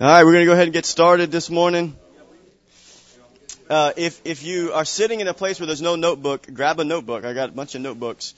[0.00, 1.94] All right, we're going to go ahead and get started this morning.
[3.68, 6.84] Uh, if if you are sitting in a place where there's no notebook, grab a
[6.84, 7.26] notebook.
[7.26, 8.32] I got a bunch of notebooks.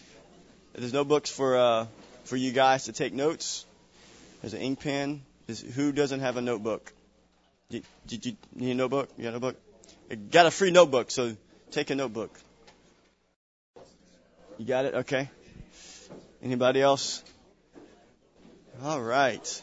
[0.72, 1.86] There's notebooks for uh,
[2.24, 3.64] for you guys to take notes.
[4.40, 5.22] There's an ink pen.
[5.46, 6.92] There's, who doesn't have a notebook?
[7.70, 9.10] Did, you need a notebook?
[9.16, 9.56] You got a notebook?
[10.10, 11.36] I got a free notebook, so
[11.70, 12.36] take a notebook.
[14.58, 14.94] You got it?
[14.94, 15.30] Okay.
[16.42, 17.22] Anybody else?
[18.82, 19.62] All right.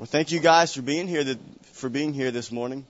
[0.00, 1.36] Well, thank you guys for being here.
[1.74, 2.86] For being here this morning.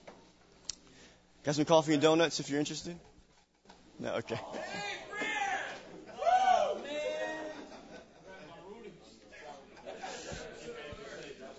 [1.42, 2.96] Got some coffee and donuts if you're interested.
[3.98, 4.38] No, okay.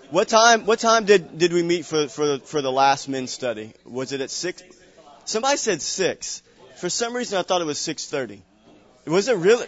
[0.09, 0.65] What time?
[0.65, 3.73] What time did did we meet for for for the last men's study?
[3.83, 4.63] Was it at six?
[5.25, 6.43] Somebody said six.
[6.77, 8.41] For some reason, I thought it was six thirty.
[9.05, 9.67] Was it really?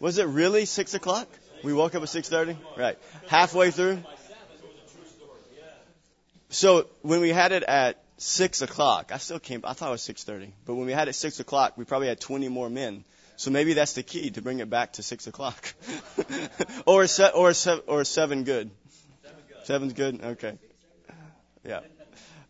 [0.00, 1.28] Was it really six o'clock?
[1.64, 2.56] We woke up at six thirty.
[2.76, 2.98] Right,
[3.28, 4.02] halfway through.
[6.50, 9.62] So when we had it at six o'clock, I still came.
[9.64, 11.84] I thought it was six thirty, but when we had it at six o'clock, we
[11.84, 13.04] probably had twenty more men.
[13.36, 15.74] So maybe that's the key to bring it back to six o'clock,
[16.86, 18.70] or se- or se- or seven good.
[19.64, 20.22] Seven's good.
[20.22, 20.58] Okay.
[21.64, 21.80] Yeah.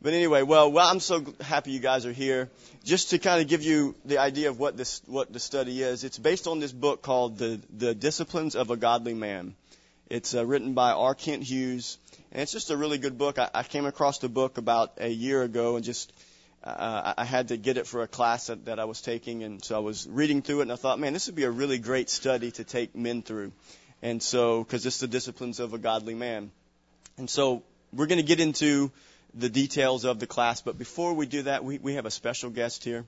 [0.04, 2.50] But anyway, well, well, I'm so happy you guys are here.
[2.84, 6.04] Just to kind of give you the idea of what this what the study is,
[6.04, 9.54] it's based on this book called the the Disciplines of a Godly Man.
[10.10, 11.14] It's uh, written by R.
[11.14, 11.96] Kent Hughes,
[12.32, 13.38] and it's just a really good book.
[13.38, 16.12] I, I came across the book about a year ago, and just
[16.62, 19.64] uh, I had to get it for a class that, that I was taking, and
[19.64, 21.78] so I was reading through it, and I thought, man, this would be a really
[21.78, 23.52] great study to take men through,
[24.02, 26.50] and so because it's the disciplines of a godly man,
[27.16, 28.92] and so we're going to get into
[29.34, 30.62] the details of the class.
[30.62, 33.04] But before we do that, we, we have a special guest here.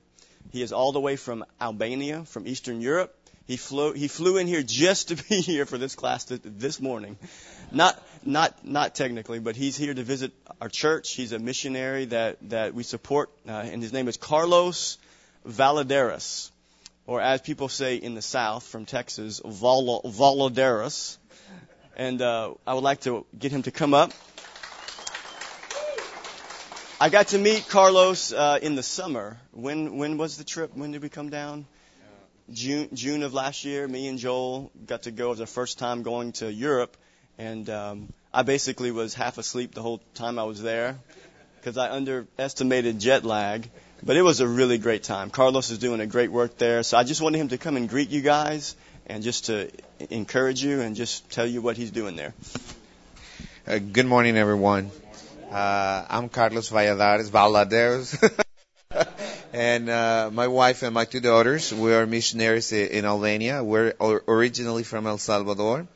[0.51, 3.13] He is all the way from Albania, from Eastern Europe.
[3.47, 7.17] He flew he flew in here just to be here for this class this morning.
[7.71, 11.13] Not not not technically, but he's here to visit our church.
[11.13, 14.97] He's a missionary that that we support, uh, and his name is Carlos
[15.47, 16.51] Valadares,
[17.05, 21.17] or as people say in the South from Texas, Val- Valadares.
[21.95, 24.11] And uh, I would like to get him to come up.
[26.99, 29.37] I got to meet Carlos uh, in the summer.
[29.51, 30.75] When when was the trip?
[30.75, 31.67] When did we come down?
[32.51, 33.87] June June of last year.
[33.87, 35.27] Me and Joel got to go.
[35.27, 36.97] It was our first time going to Europe,
[37.37, 40.97] and um, I basically was half asleep the whole time I was there
[41.57, 43.69] because I underestimated jet lag.
[44.01, 45.29] But it was a really great time.
[45.29, 47.87] Carlos is doing a great work there, so I just wanted him to come and
[47.87, 48.75] greet you guys
[49.05, 49.69] and just to
[50.09, 52.33] encourage you and just tell you what he's doing there.
[53.67, 54.89] Uh, good morning, everyone.
[55.51, 58.43] Uh, I'm Carlos Valladares, Valladares.
[59.53, 63.63] and uh, my wife and my two daughters, we are missionaries in Albania.
[63.63, 63.93] We're
[64.27, 65.87] originally from El Salvador.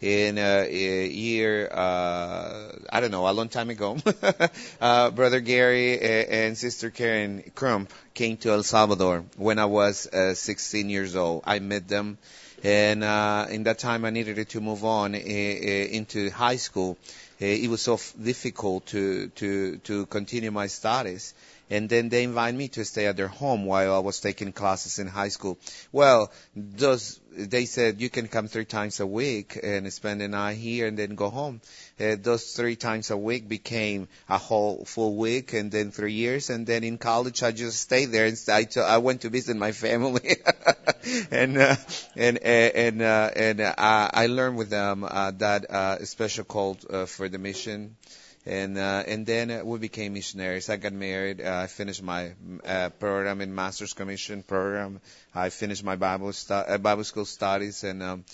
[0.00, 3.98] In uh, a year, uh, I don't know, a long time ago,
[4.80, 10.34] uh, Brother Gary and Sister Karen Crump came to El Salvador when I was uh,
[10.34, 11.42] 16 years old.
[11.46, 12.16] I met them,
[12.62, 16.96] and uh, in that time I needed to move on uh, into high school
[17.40, 21.34] Uh, it was so difficult to, to, to continue my studies.
[21.70, 24.98] And then they invited me to stay at their home while I was taking classes
[24.98, 25.58] in high school.
[25.92, 30.56] Well, those, they said you can come three times a week and spend a night
[30.56, 31.60] here and then go home.
[32.00, 36.50] Uh, those three times a week became a whole full week and then three years.
[36.50, 39.56] And then in college, I just stayed there and I, t- I went to visit
[39.56, 40.36] my family.
[41.30, 41.76] and, uh,
[42.16, 46.78] and, uh, and, uh, and, uh, I learned with them, uh, that, uh, special call,
[46.88, 47.96] uh, for the mission
[48.46, 50.70] and uh, and then uh, we became missionaries.
[50.70, 51.40] I got married.
[51.40, 52.32] Uh, I finished my
[52.64, 55.00] uh, program in Master's Commission program.
[55.34, 58.24] I finished my Bible stu- uh, Bible school studies, and um,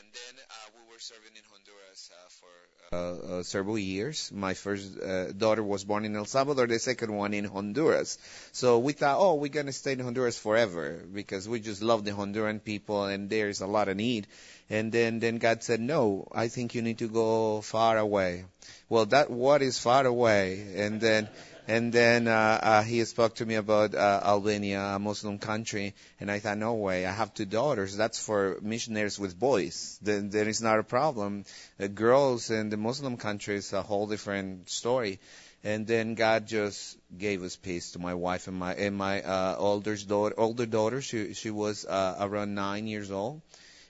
[0.00, 4.32] and then uh, we were serving in Honduras uh, for uh, uh, several years.
[4.34, 6.66] My first uh, daughter was born in El Salvador.
[6.66, 8.18] The second one in Honduras.
[8.52, 12.10] So we thought, oh, we're gonna stay in Honduras forever because we just love the
[12.10, 14.26] Honduran people, and there's a lot of need.
[14.68, 18.44] And then, then God said, no, I think you need to go far away.
[18.88, 20.66] Well, that what is far away?
[20.74, 21.28] And then,
[21.68, 26.30] and then uh, uh, he spoke to me about uh, Albania, a Muslim country, and
[26.30, 27.96] I thought, no way, I have two daughters.
[27.96, 29.98] That's for missionaries with boys.
[30.02, 31.44] Then there is not a problem.
[31.78, 35.20] Uh, girls in the Muslim country is a whole different story.
[35.64, 39.56] And then God just gave us peace to my wife and my and my uh,
[39.58, 40.38] older daughter.
[40.38, 43.42] Older daughter, she she was uh, around nine years old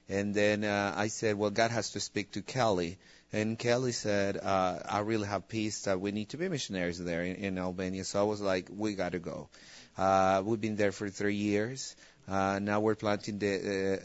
[0.09, 2.99] and then uh, I said, well, God has to speak to Kelly.
[3.33, 7.25] And Kelly said, uh, I really have peace that we need to be missionaries there
[7.25, 8.05] in, in Albania.
[8.05, 9.49] So I was like, we got to go.
[9.99, 11.97] Uh, we've been there for three years.
[12.29, 13.55] Uh, now we're planting the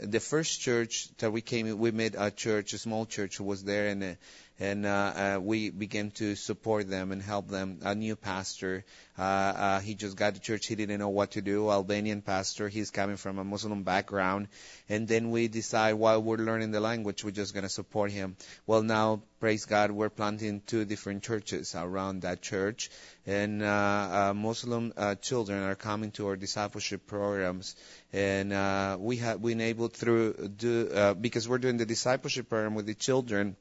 [0.00, 1.76] uh, the first church that we came.
[1.78, 4.14] We made a church, a small church was there, and uh,
[4.62, 7.80] and uh, uh, we began to support them and help them.
[7.82, 8.84] A new pastor,
[9.18, 11.68] uh, uh, he just got to church, he didn't know what to do.
[11.68, 14.46] Albanian pastor, he's coming from a Muslim background,
[14.88, 18.36] and then we decide while we're learning the language, we're just going to support him.
[18.64, 22.88] Well, now praise God, we're planting two different churches around that church,
[23.26, 27.74] and uh, uh, Muslim uh, children are coming to our discipleship programs,
[28.12, 32.76] and uh, we have been able through do uh, because we're doing the discipleship program
[32.76, 33.56] with the children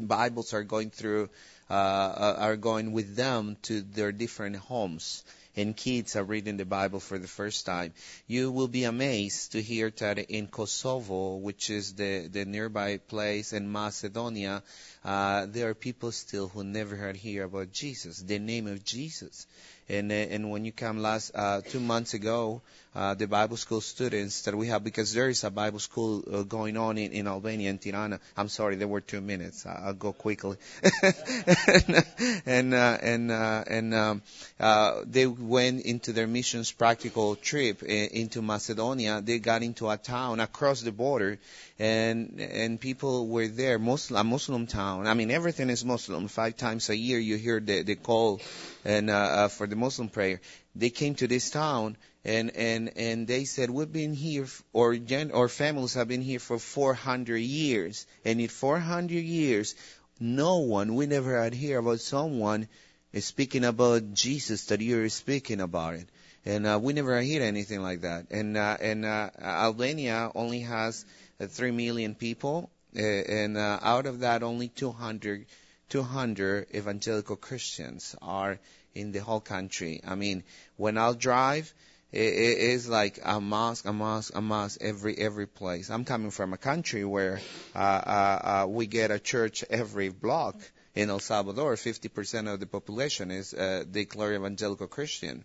[0.00, 1.30] Bibles are going through,
[1.68, 5.22] uh, uh, are going with them to their different homes.
[5.56, 7.92] And kids are reading the Bible for the first time.
[8.28, 13.52] You will be amazed to hear that in Kosovo, which is the, the nearby place,
[13.52, 14.62] in Macedonia,
[15.04, 19.46] uh, there are people still who never heard hear about Jesus, the name of Jesus.
[19.88, 22.62] And, uh, and when you come last, uh, two months ago,
[22.94, 26.42] uh, the Bible school students that we have, because there is a Bible school uh,
[26.42, 28.18] going on in, in Albania and Tirana.
[28.36, 29.64] I'm sorry, there were two minutes.
[29.64, 30.56] I'll go quickly.
[31.02, 32.04] and
[32.46, 34.22] and uh, and, uh, and um,
[34.58, 39.20] uh, they went into their missions practical trip in, into Macedonia.
[39.20, 41.38] They got into a town across the border,
[41.80, 43.78] and and people were there.
[43.78, 45.06] Muslim, a Muslim town.
[45.06, 46.28] I mean, everything is Muslim.
[46.28, 48.40] Five times a year, you hear the the call,
[48.84, 50.40] and uh, uh, for the Muslim prayer.
[50.76, 55.30] They came to this town and and and they said we've been here or gen,
[55.30, 59.74] or families have been here for 400 years and in 400 years
[60.20, 62.68] no one we never had hear about someone
[63.12, 66.08] is speaking about Jesus that you're speaking about it
[66.44, 71.06] and uh, we never hear anything like that and uh, and uh, Albania only has
[71.48, 75.46] 3 million people uh, and uh, out of that only 200
[75.88, 78.58] 200 evangelical Christians are
[78.94, 80.44] in the whole country I mean
[80.76, 81.72] when I'll drive
[82.12, 85.90] it, is like a mosque, a mosque, a mosque every every place.
[85.90, 87.40] I'm coming from a country where
[87.74, 90.56] uh, uh, uh, we get a church every block.
[90.92, 95.44] In El Salvador, 50% of the population is uh, declared evangelical Christian,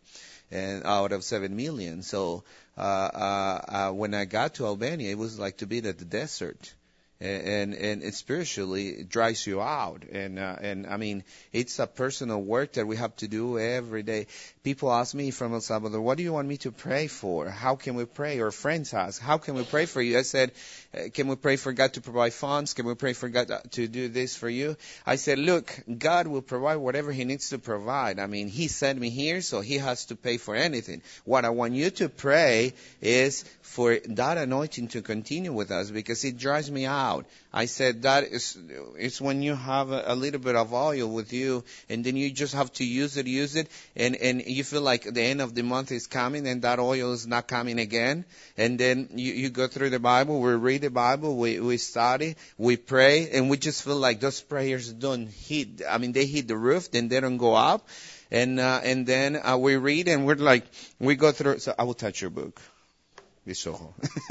[0.51, 2.01] and out of seven million.
[2.01, 2.43] So
[2.77, 6.05] uh, uh, uh, when I got to Albania, it was like to be at the
[6.05, 6.73] desert
[7.21, 11.87] and and it spiritually it dries you out and uh, and I mean it's a
[11.87, 14.27] personal work that we have to do every day.
[14.63, 17.49] People ask me from El Salvador, what do you want me to pray for?
[17.49, 18.39] How can we pray?
[18.39, 20.17] Or friends ask, how can we pray for you?
[20.17, 20.51] I said,
[20.95, 22.73] Uh, can we pray for God to provide funds?
[22.73, 24.77] Can we pray for God to do this for you?
[25.05, 28.19] I said, look, God will provide whatever He needs to provide.
[28.19, 31.01] I mean, He sent me here, so He has to pay for anything.
[31.25, 36.23] What I want you to pray is for that anointing to continue with us because
[36.23, 37.25] it drives me out.
[37.55, 38.57] I said that is
[38.97, 42.29] it's when you have a, a little bit of oil with you and then you
[42.29, 45.55] just have to use it, use it, and and you feel like the end of
[45.55, 48.25] the month is coming and that oil is not coming again.
[48.57, 52.35] And then you you go through the Bible, we read the Bible, we we study,
[52.57, 55.81] we pray, and we just feel like those prayers don't hit.
[55.89, 57.87] I mean, they hit the roof, then they don't go up.
[58.31, 60.65] And uh, and then uh, we read and we're like
[60.99, 61.59] we go through.
[61.59, 62.59] So I will touch your book
[63.53, 63.93] so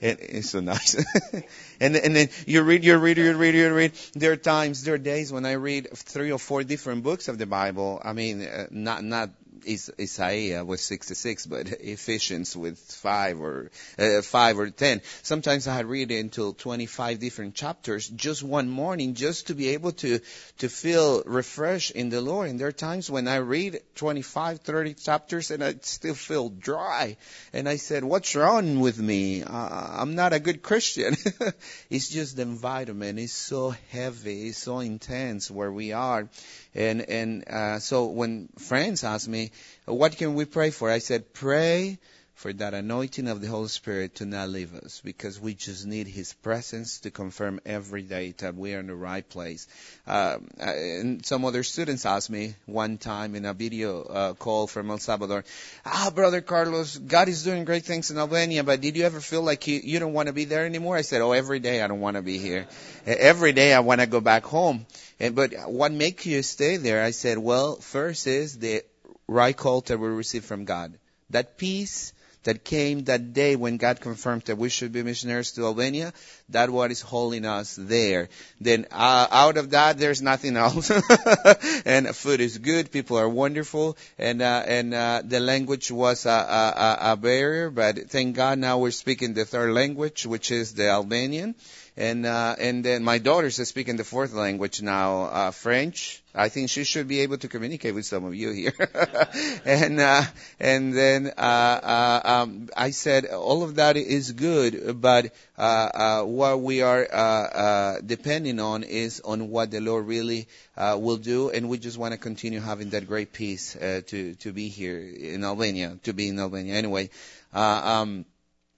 [0.00, 0.96] it's so nice.
[1.80, 3.92] and and then you read, you read, you read, you read.
[4.14, 7.36] There are times, there are days when I read three or four different books of
[7.38, 8.00] the Bible.
[8.02, 9.30] I mean, uh, not not
[9.66, 15.00] Isaiah with 66, but Ephesians with five or uh, five or ten.
[15.22, 20.20] Sometimes I read until 25 different chapters just one morning, just to be able to
[20.58, 22.50] to feel refreshed in the Lord.
[22.50, 27.16] And there are times when I read 25, 30 chapters and I still feel dry.
[27.52, 29.42] And I said, "What's wrong with me?
[29.42, 31.16] Uh, I'm not a good Christian."
[31.90, 33.18] it's just the environment.
[33.18, 34.48] It's so heavy.
[34.48, 36.28] It's so intense where we are.
[36.74, 39.47] And and uh, so when friends ask me,
[39.84, 41.98] "What can we pray for?" I said, "Pray
[42.34, 46.06] for that anointing of the Holy Spirit to not leave us, because we just need
[46.06, 49.66] His presence to confirm every day that we are in the right place."
[50.06, 54.90] Uh, and some other students asked me one time in a video uh, call from
[54.90, 55.44] El Salvador,
[55.84, 59.42] "Ah, brother Carlos, God is doing great things in Albania, but did you ever feel
[59.42, 61.88] like you, you don't want to be there anymore?" I said, "Oh, every day I
[61.88, 62.68] don't want to be here.
[63.04, 64.86] Every day I want to go back home."
[65.20, 67.02] And, but what makes you stay there?
[67.02, 68.84] I said, well, first is the
[69.28, 70.98] right call that we received from God.
[71.30, 72.12] That peace
[72.44, 76.14] that came that day when God confirmed that we should be missionaries to Albania,
[76.48, 78.30] that what is holding us there.
[78.60, 80.90] Then uh, out of that, there's nothing else.
[81.84, 86.30] and food is good, people are wonderful, and uh, and uh, the language was a,
[86.30, 90.88] a, a barrier, but thank God now we're speaking the third language, which is the
[90.88, 91.54] Albanian
[91.98, 96.22] and uh, and then my daughter's speaking the fourth language now, uh, French.
[96.32, 98.72] I think she should be able to communicate with some of you here.
[99.64, 100.22] and uh,
[100.60, 106.22] and then uh, uh, um, I said all of that is good, but uh, uh,
[106.22, 111.16] what we are uh, uh, depending on is on what the Lord really uh, will
[111.16, 114.68] do, and we just want to continue having that great peace uh, to to be
[114.68, 116.74] here in Albania, to be in Albania.
[116.74, 117.10] Anyway.
[117.50, 118.26] Uh, um,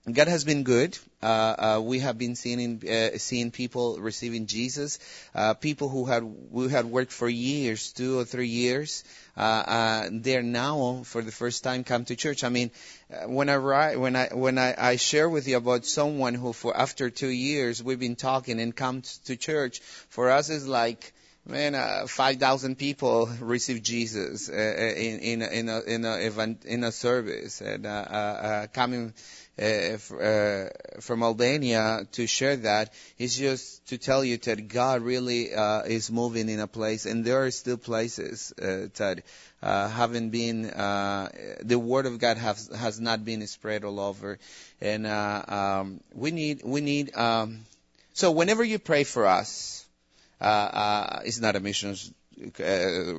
[0.09, 0.97] God has been good.
[1.21, 1.25] Uh,
[1.77, 4.97] uh, we have been seeing uh, seeing people receiving Jesus.
[5.35, 9.03] Uh, people who had who had worked for years, two or three years,
[9.37, 12.43] uh, uh, they're now for the first time come to church.
[12.43, 12.71] I mean,
[13.27, 17.11] when I when I when I, I share with you about someone who for after
[17.11, 21.13] two years we've been talking and comes to church, for us is like
[21.45, 26.83] man, uh, 5,000 people receive Jesus uh, in in in a in a event in
[26.83, 29.13] a service and uh, uh, coming
[29.61, 36.09] from Albania to share that is just to tell you that God really uh, is
[36.09, 39.21] moving in a place, and there are still places uh, that
[39.61, 41.29] uh, haven't been uh,
[41.61, 44.39] the word of God has has not been spread all over,
[44.81, 47.15] and uh, um, we need we need.
[47.15, 47.65] Um,
[48.13, 49.85] so whenever you pray for us,
[50.39, 52.11] uh, uh, it's not a missions
[52.59, 53.13] uh,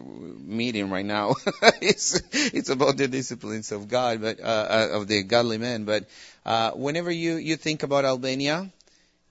[0.44, 1.34] meeting right now.
[1.80, 5.84] it's it's about the disciplines of God, but uh, uh, of the godly men.
[5.84, 6.04] But
[6.44, 8.70] uh, whenever you you think about Albania,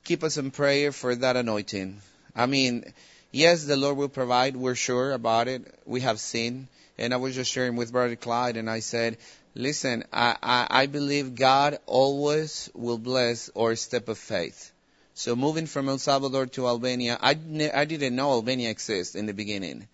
[0.04, 2.02] keep us in prayer for that anointing.
[2.36, 2.94] I mean,
[3.32, 4.56] yes, the Lord will provide.
[4.56, 5.62] We're sure about it.
[5.86, 6.68] We have seen,
[6.98, 9.18] and I was just sharing with Brother Clyde, and I said.
[9.54, 14.72] Listen, I, I, I believe God always will bless our step of faith.
[15.22, 17.38] So moving from El Salvador to Albania, I,
[17.75, 19.88] I didn't know Albania exists in the beginning.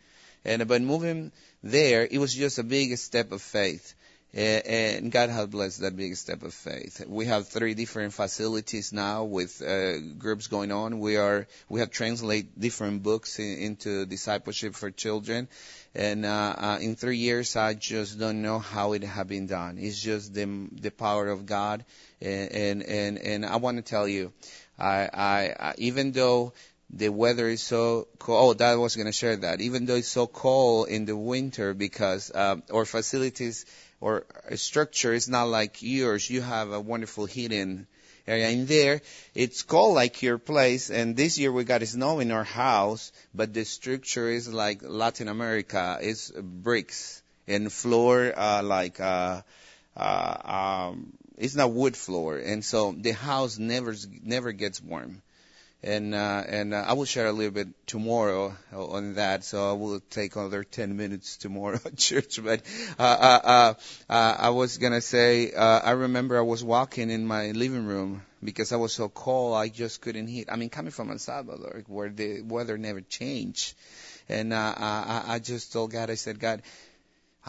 [0.46, 3.94] And, but moving there, it was just a big step of faith.
[4.34, 7.04] And God has blessed that big step of faith.
[7.06, 11.00] We have three different facilities now with uh, groups going on.
[11.00, 15.48] We are we have translate different books in, into discipleship for children,
[15.96, 19.78] and uh, uh, in three years I just don't know how it has been done.
[19.80, 21.86] It's just the the power of God,
[22.22, 24.34] and and and, and I want to tell you,
[24.78, 26.54] I, I, I even though
[26.90, 28.40] the weather is so cold.
[28.40, 29.62] Oh, that was going to share that.
[29.62, 33.66] Even though it's so cold in the winter, because um, our facilities
[34.00, 36.30] or structure is not like yours.
[36.30, 37.88] You have a wonderful heating
[38.26, 39.02] area in there.
[39.34, 43.54] It's cold like your place, and this year we got snow in our house, but
[43.54, 45.98] the structure is like Latin America.
[46.02, 49.42] It's bricks and floor uh, like uh,
[49.96, 55.22] uh, um, it's not wood floor, and so the house never never gets warm.
[55.84, 59.44] And uh, and uh, I will share a little bit tomorrow on that.
[59.44, 62.44] So I will take another 10 minutes tomorrow at church.
[62.44, 62.64] But
[62.98, 63.74] uh, uh, uh,
[64.10, 68.24] uh, I was gonna say uh, I remember I was walking in my living room
[68.44, 70.50] because I was so cold I just couldn't heat.
[70.52, 73.76] I mean, coming from El Salvador where the weather never changed,
[74.28, 76.64] and uh, I, I just told God, I said, God,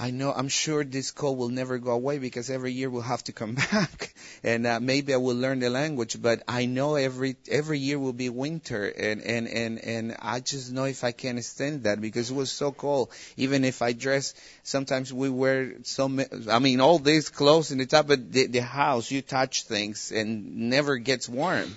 [0.01, 3.25] I know, I'm sure this cold will never go away because every year we'll have
[3.25, 4.15] to come back,
[4.45, 6.23] and uh, maybe I will learn the language.
[6.23, 10.71] But I know every every year will be winter, and and and and I just
[10.71, 13.11] know if I can stand that because it was so cold.
[13.37, 16.09] Even if I dress, sometimes we wear so.
[16.09, 19.65] ma- I mean, all these clothes in the top, of the, the house you touch
[19.65, 21.77] things and never gets warm.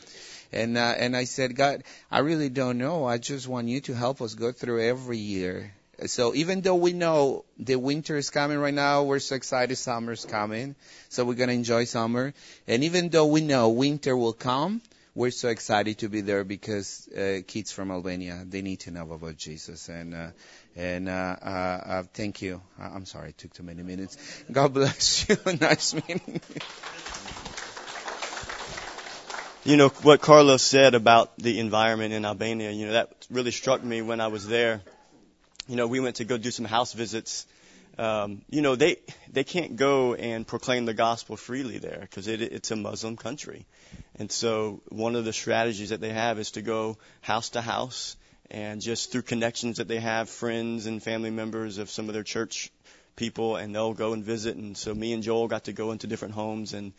[0.51, 3.03] And uh, and I said, God, I really don't know.
[3.03, 5.73] I just want you to help us go through every year.
[6.07, 10.25] So even though we know the winter is coming right now, we're so excited summer's
[10.25, 10.75] coming.
[11.09, 12.33] So we're gonna enjoy summer.
[12.67, 14.81] And even though we know winter will come,
[15.13, 19.11] we're so excited to be there because uh, kids from Albania they need to know
[19.11, 19.89] about Jesus.
[19.89, 20.27] And uh,
[20.75, 22.61] and uh, uh, uh, thank you.
[22.79, 24.17] I'm sorry it took too many minutes.
[24.51, 25.37] God bless you.
[25.59, 26.41] nice meeting.
[29.63, 33.83] You know, what Carlos said about the environment in Albania, you know, that really struck
[33.83, 34.81] me when I was there.
[35.71, 37.47] You know, we went to go do some house visits.
[37.97, 38.97] Um, you know, they
[39.31, 43.65] they can't go and proclaim the gospel freely there because it, it's a Muslim country.
[44.15, 48.17] And so one of the strategies that they have is to go house to house
[48.49, 52.23] and just through connections that they have, friends and family members of some of their
[52.23, 52.69] church
[53.15, 54.57] people, and they'll go and visit.
[54.57, 56.91] And so me and Joel got to go into different homes, and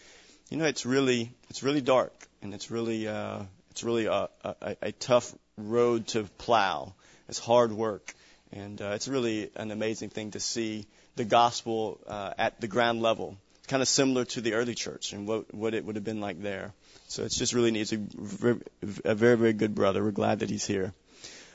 [0.49, 4.77] you know, it's really it's really dark, and it's really uh, it's really a, a,
[4.81, 6.95] a tough road to plow.
[7.29, 8.15] It's hard work,
[8.53, 13.03] and uh, it's really an amazing thing to see the gospel uh, at the ground
[13.03, 13.37] level.
[13.59, 16.21] It's kind of similar to the early church and what what it would have been
[16.21, 16.73] like there.
[17.09, 17.93] So it's just really neat.
[17.93, 18.57] It's a,
[19.05, 20.03] a very very good brother.
[20.03, 20.93] We're glad that he's here.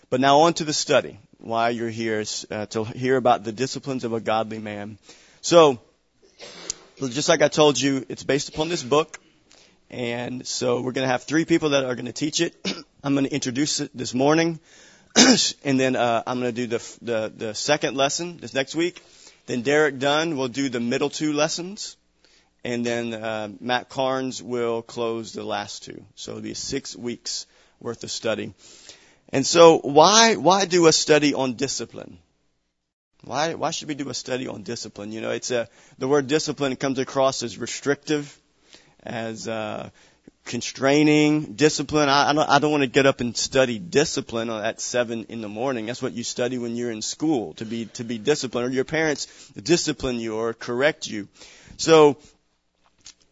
[0.09, 1.19] But now on to the study.
[1.37, 4.97] Why you're here is uh, to hear about the disciplines of a godly man.
[5.41, 5.79] So,
[6.97, 9.19] just like I told you, it's based upon this book.
[9.89, 12.55] And so we're going to have three people that are going to teach it.
[13.03, 14.59] I'm going to introduce it this morning,
[15.63, 19.01] and then uh, I'm going to do the, the the second lesson this next week.
[19.45, 21.95] Then Derek Dunn will do the middle two lessons,
[22.63, 26.03] and then uh, Matt Carnes will close the last two.
[26.15, 27.45] So it'll be six weeks
[27.79, 28.53] worth of study.
[29.29, 32.17] And so why why do a study on discipline?
[33.23, 35.11] Why why should we do a study on discipline?
[35.11, 38.37] You know, it's a the word discipline comes across as restrictive,
[39.03, 39.89] as uh,
[40.47, 41.53] constraining.
[41.53, 42.09] Discipline.
[42.09, 45.41] I, I don't I don't want to get up and study discipline at seven in
[45.41, 45.85] the morning.
[45.85, 48.85] That's what you study when you're in school to be to be disciplined, or your
[48.85, 51.27] parents discipline you or correct you.
[51.77, 52.17] So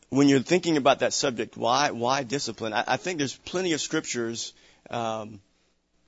[0.09, 2.73] when you're thinking about that subject, why why discipline?
[2.73, 4.53] I, I think there's plenty of scriptures.
[4.91, 5.39] Um,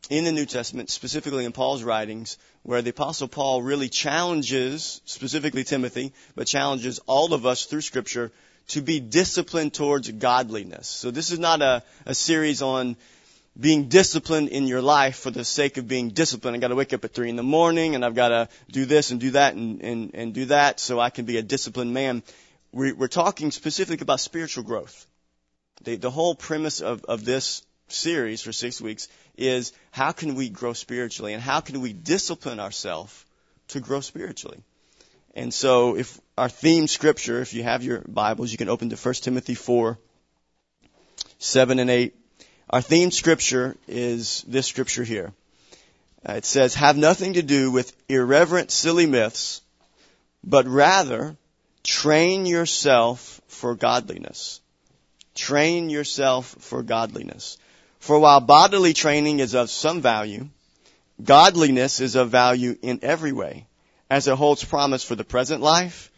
[0.09, 5.65] in the New Testament, specifically in Paul's writings, where the Apostle Paul really challenges, specifically
[5.65, 8.31] Timothy, but challenges all of us through Scripture
[8.67, 10.87] to be disciplined towards godliness.
[10.87, 12.97] So this is not a, a series on
[13.59, 16.55] being disciplined in your life for the sake of being disciplined.
[16.55, 18.85] I got to wake up at three in the morning, and I've got to do
[18.85, 21.93] this and do that and, and, and do that so I can be a disciplined
[21.93, 22.21] man.
[22.71, 25.07] We, we're talking specifically about spiritual growth.
[25.83, 29.07] The, the whole premise of, of this series for six weeks
[29.37, 33.25] is how can we grow spiritually and how can we discipline ourselves
[33.69, 34.61] to grow spiritually.
[35.37, 38.95] And so if our theme scripture, if you have your Bibles, you can open to
[38.95, 39.95] 1 Timothy 4,
[41.37, 42.15] 7 and 8.
[42.71, 45.31] Our theme scripture is this scripture here.
[46.27, 49.61] Uh, it says, have nothing to do with irreverent, silly myths,
[50.43, 51.37] but rather
[51.83, 54.59] train yourself for godliness.
[55.35, 57.59] Train yourself for godliness.
[57.99, 60.49] For while bodily training is of some value,
[61.23, 63.66] godliness is of value in every way,
[64.09, 66.11] as it holds promise for the present life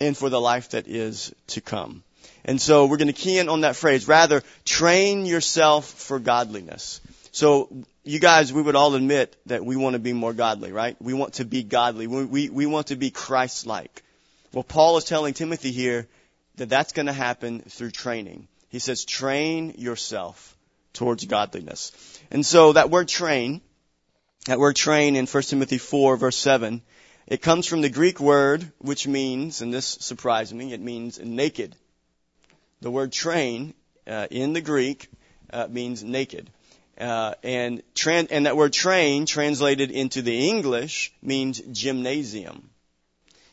[0.00, 2.02] and for the life that is to come.
[2.44, 4.08] And so we're going to key in on that phrase.
[4.08, 7.00] Rather, train yourself for godliness.
[7.32, 7.68] So
[8.04, 10.96] you guys, we would all admit that we want to be more godly, right?
[11.00, 12.06] We want to be godly.
[12.06, 14.02] We, we, we want to be Christ-like.
[14.52, 16.06] Well, Paul is telling Timothy here
[16.56, 18.48] that that's going to happen through training.
[18.70, 20.56] He says, train yourself
[20.94, 21.92] towards godliness.
[22.30, 23.60] And so that word train,
[24.46, 26.82] that word train in 1 Timothy 4 verse 7,
[27.26, 31.76] it comes from the Greek word which means, and this surprised me, it means naked.
[32.80, 33.74] The word train
[34.06, 35.08] uh, in the Greek
[35.52, 36.50] uh, means naked.
[36.98, 42.70] Uh, and, and that word train translated into the English means gymnasium.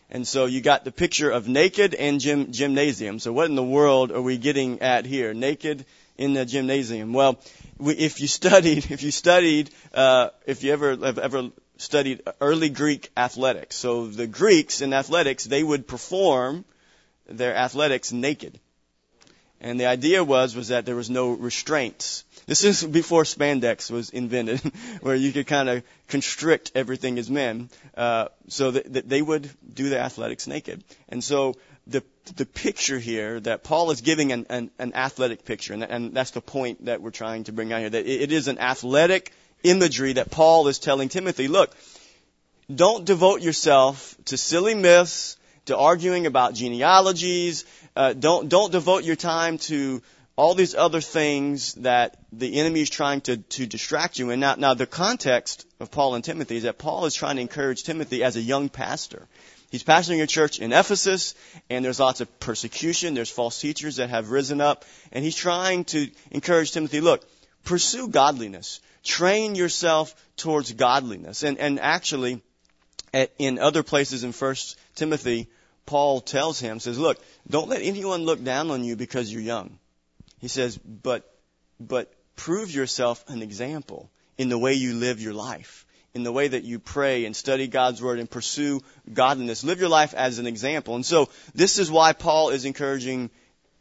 [0.09, 3.19] And so you got the picture of naked and gym- gymnasium.
[3.19, 5.33] So what in the world are we getting at here?
[5.33, 5.85] Naked
[6.17, 7.13] in the gymnasium.
[7.13, 12.21] Well, we, if you studied, if you studied, uh, if you ever have ever studied
[12.39, 16.65] early Greek athletics, so the Greeks in athletics they would perform
[17.27, 18.59] their athletics naked,
[19.59, 22.23] and the idea was was that there was no restraints.
[22.45, 24.59] This is before spandex was invented,
[25.01, 29.49] where you could kind of constrict everything as men, uh, so that, that they would
[29.73, 30.83] do their athletics naked.
[31.09, 31.55] And so
[31.87, 32.03] the
[32.35, 36.31] the picture here that Paul is giving an, an, an athletic picture, and, and, that's
[36.31, 37.89] the point that we're trying to bring out here.
[37.89, 39.31] That it, it is an athletic
[39.63, 41.47] imagery that Paul is telling Timothy.
[41.47, 41.75] Look,
[42.73, 47.65] don't devote yourself to silly myths, to arguing about genealogies.
[47.95, 50.01] Uh, don't don't devote your time to
[50.35, 54.31] all these other things that the enemy is trying to, to distract you.
[54.31, 57.41] And now, now the context of Paul and Timothy is that Paul is trying to
[57.41, 59.27] encourage Timothy as a young pastor.
[59.75, 61.35] He's pastoring a church in Ephesus,
[61.69, 63.13] and there's lots of persecution.
[63.13, 67.27] There's false teachers that have risen up, and he's trying to encourage Timothy, look,
[67.65, 68.79] pursue godliness.
[69.03, 71.43] Train yourself towards godliness.
[71.43, 72.41] And, and actually,
[73.37, 75.49] in other places in First Timothy,
[75.85, 79.77] Paul tells him, says, look, don't let anyone look down on you because you're young.
[80.39, 81.29] He says, but,
[81.81, 85.84] but prove yourself an example in the way you live your life
[86.15, 88.81] in the way that you pray and study God's Word and pursue
[89.13, 89.65] godliness.
[89.65, 90.95] Live your life as an example.
[90.95, 93.29] And so this is why Paul is encouraging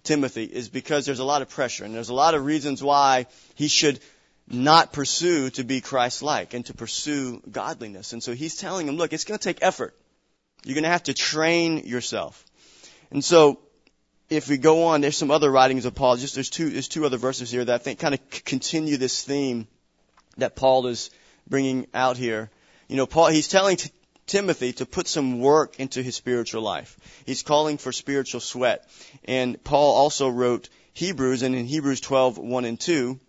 [0.03, 3.27] Timothy, is because there's a lot of pressure and there's a lot of reasons why
[3.55, 4.01] he should
[4.49, 8.13] not pursue to be Christ-like and to pursue godliness.
[8.13, 9.95] And so he's telling him, look, it's going to take effort.
[10.65, 12.45] You're going to have to train yourself.
[13.13, 13.61] And so
[14.29, 16.17] if we go on, there's some other writings of Paul.
[16.17, 19.23] Just there's two there's two other verses here that I think kind of continue this
[19.23, 19.69] theme
[20.39, 21.11] that Paul is
[21.49, 22.51] bringing out here.
[22.89, 23.91] You know, Paul, he's telling t-
[24.27, 26.99] Timothy to put some work into his spiritual life.
[27.27, 28.89] He's calling for spiritual sweat.
[29.25, 33.21] And Paul also wrote Hebrews, and in Hebrews 12, 1 and 2,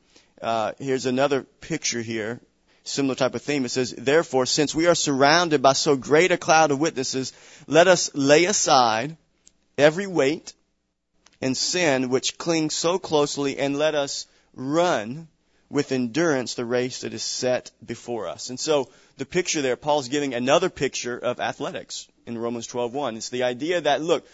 [0.42, 2.40] uh, here's another picture here,
[2.84, 3.66] similar type of theme.
[3.66, 7.34] It says, Therefore, since we are surrounded by so great a cloud of witnesses,
[7.68, 9.18] let us lay aside
[9.78, 10.54] every weight
[11.42, 15.28] and sin which clings so closely, and let us run
[15.70, 18.50] with endurance the race that is set before us.
[18.50, 23.18] And so the picture there, Paul's giving another picture of athletics in Romans 12:1.
[23.18, 24.28] It's the idea that look,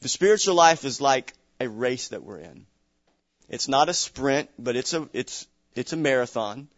[0.00, 2.66] the spiritual life is like a race that we're in.
[3.48, 6.68] It's not a sprint, but it's a it's it's a marathon.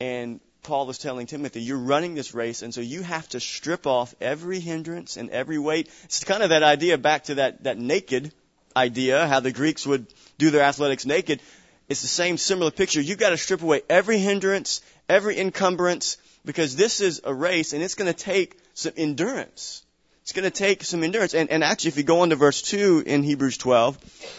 [0.00, 3.86] And Paul is telling Timothy, you're running this race, and so you have to strip
[3.86, 5.90] off every hindrance and every weight.
[6.04, 8.32] It's kind of that idea back to that, that naked
[8.74, 10.06] idea, how the Greeks would
[10.38, 11.40] do their athletics naked.
[11.88, 13.00] It's the same similar picture.
[13.00, 17.82] You've got to strip away every hindrance, every encumbrance, because this is a race and
[17.82, 19.82] it's going to take some endurance.
[20.22, 21.34] It's going to take some endurance.
[21.34, 23.98] And, and actually, if you go on to verse 2 in Hebrews 12,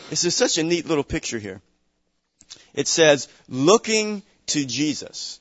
[0.10, 1.62] this is such a neat little picture here.
[2.73, 5.39] It says, looking to Jesus.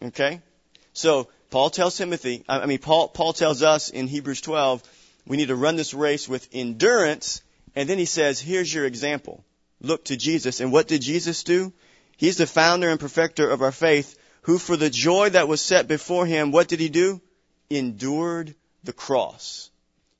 [0.00, 0.40] Okay?
[0.92, 4.82] So, Paul tells Timothy, I mean, Paul, Paul tells us in Hebrews 12,
[5.26, 7.42] we need to run this race with endurance.
[7.74, 9.44] And then he says, here's your example.
[9.82, 10.60] Look to Jesus.
[10.60, 11.72] And what did Jesus do?
[12.16, 15.88] He's the founder and perfecter of our faith, who for the joy that was set
[15.88, 17.20] before him, what did he do?
[17.68, 19.70] Endured the cross.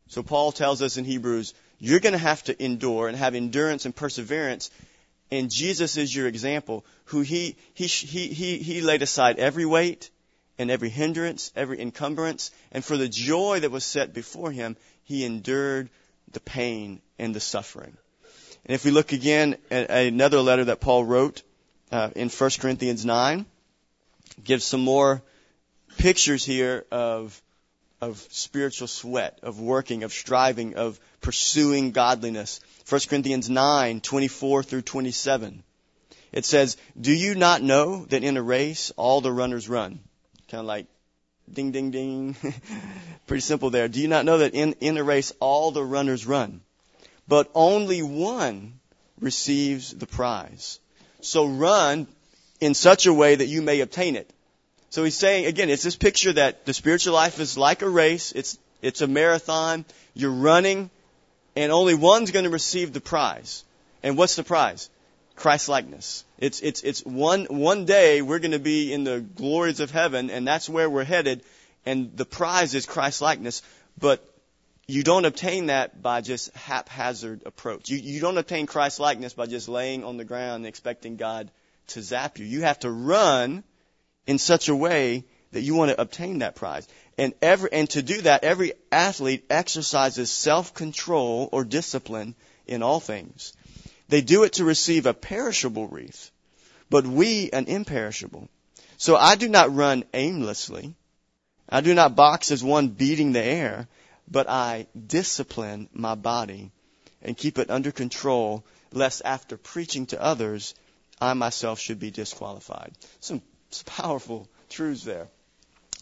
[0.09, 3.85] So Paul tells us in Hebrews, you're going to have to endure and have endurance
[3.85, 4.70] and perseverance.
[5.31, 10.11] And Jesus is your example, who he, he, he, he, he laid aside every weight
[10.59, 15.25] and every hindrance, every encumbrance, and for the joy that was set before him, he
[15.25, 15.88] endured
[16.33, 17.96] the pain and the suffering.
[18.66, 21.42] And if we look again at another letter that Paul wrote
[21.90, 23.44] uh, in 1 Corinthians 9,
[24.42, 25.22] gives some more
[25.98, 27.40] pictures here of
[28.01, 32.61] of spiritual sweat, of working, of striving, of pursuing godliness.
[32.88, 35.62] 1 Corinthians 9, 24 through 27.
[36.33, 40.01] It says, Do you not know that in a race all the runners run?
[40.51, 40.87] Kind of like
[41.51, 42.37] ding, ding, ding.
[43.29, 43.87] Pretty simple there.
[43.87, 46.61] Do you not know that in, in a race all the runners run?
[47.29, 48.75] But only one
[49.21, 50.81] receives the prize.
[51.21, 52.07] So run
[52.61, 54.31] in such a way that you may obtain it.
[54.91, 58.33] So he's saying, again, it's this picture that the spiritual life is like a race.
[58.33, 59.85] It's, it's a marathon.
[60.15, 60.91] You're running
[61.57, 63.65] and only one's going to receive the prize.
[64.03, 64.91] And what's the prize?
[65.37, 66.25] Christ likeness.
[66.39, 70.31] It's, it's, it's one, one day we're going to be in the glories of heaven
[70.31, 71.43] and that's where we're headed.
[71.87, 73.63] And the prize is Christ likeness.
[73.99, 74.23] But
[74.92, 77.88] you don't obtain that by just haphazard approach.
[77.88, 81.50] You, you don't obtain Christ likeness by just laying on the ground and expecting God
[81.88, 82.44] to zap you.
[82.44, 83.64] You have to run
[84.26, 86.87] in such a way that you want to obtain that prize.
[87.16, 92.35] And every, and to do that, every athlete exercises self-control or discipline
[92.66, 93.55] in all things.
[94.11, 96.31] They do it to receive a perishable wreath,
[96.90, 98.46] but we an imperishable.
[98.98, 100.94] So I do not run aimlessly.
[101.66, 103.88] I do not box as one beating the air,
[104.33, 106.71] but I discipline my body
[107.21, 110.75] and keep it under control, lest after preaching to others,
[111.21, 112.92] I myself should be disqualified.
[113.21, 113.42] Some
[113.75, 115.29] some powerful truths there.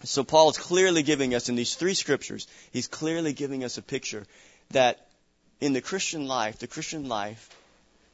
[0.05, 3.83] So Paul is clearly giving us in these three scriptures, he's clearly giving us a
[3.83, 4.27] picture
[4.71, 5.07] that
[5.61, 7.51] in the Christian life, the Christian life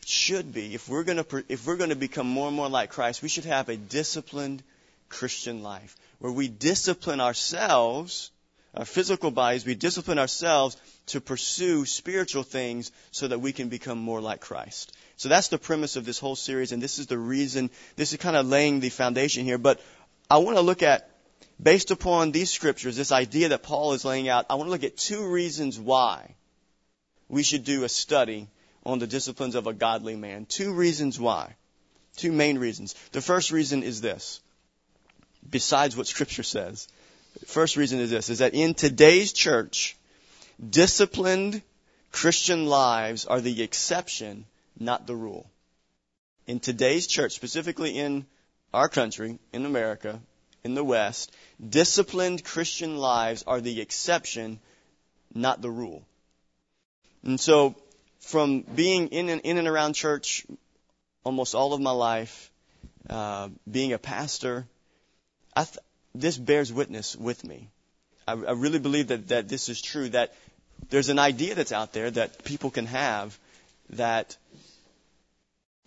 [0.05, 2.91] should be, if we're going to, if we're going to become more and more like
[2.91, 4.63] Christ, we should have a disciplined
[5.09, 8.31] Christian life where we discipline ourselves,
[8.77, 13.99] our physical bodies, we discipline ourselves to pursue spiritual things so that we can become
[13.99, 14.93] more like Christ.
[15.17, 18.19] So that's the premise of this whole series, and this is the reason, this is
[18.19, 19.57] kind of laying the foundation here.
[19.57, 19.81] But
[20.31, 21.09] I want to look at,
[21.63, 24.85] based upon these scriptures, this idea that Paul is laying out, I want to look
[24.85, 26.35] at two reasons why
[27.29, 28.49] we should do a study
[28.85, 30.45] on the disciplines of a godly man.
[30.45, 31.57] Two reasons why.
[32.17, 32.95] Two main reasons.
[33.13, 34.41] The first reason is this.
[35.49, 36.89] Besides what scripture says.
[37.45, 39.97] First reason is this, is that in today's church,
[40.71, 41.63] disciplined
[42.13, 44.47] Christian lives are the exception
[44.79, 45.51] not the rule.
[46.47, 48.27] In today's church, specifically in
[48.73, 50.21] our country, in America,
[50.65, 51.33] in the West,
[51.67, 54.61] disciplined Christian lives are the exception,
[55.35, 56.05] not the rule.
[57.25, 57.75] And so,
[58.21, 60.47] from being in and, in and around church
[61.25, 62.51] almost all of my life,
[63.09, 64.67] uh, being a pastor,
[65.57, 65.79] th-
[66.21, 67.69] this bears witness with me.
[68.27, 70.35] I, I really believe that, that this is true, that
[70.91, 73.39] there's an idea that's out there that people can have
[73.91, 74.37] that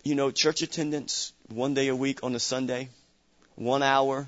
[0.03, 2.89] you know, church attendance one day a week on a Sunday,
[3.55, 4.27] one hour,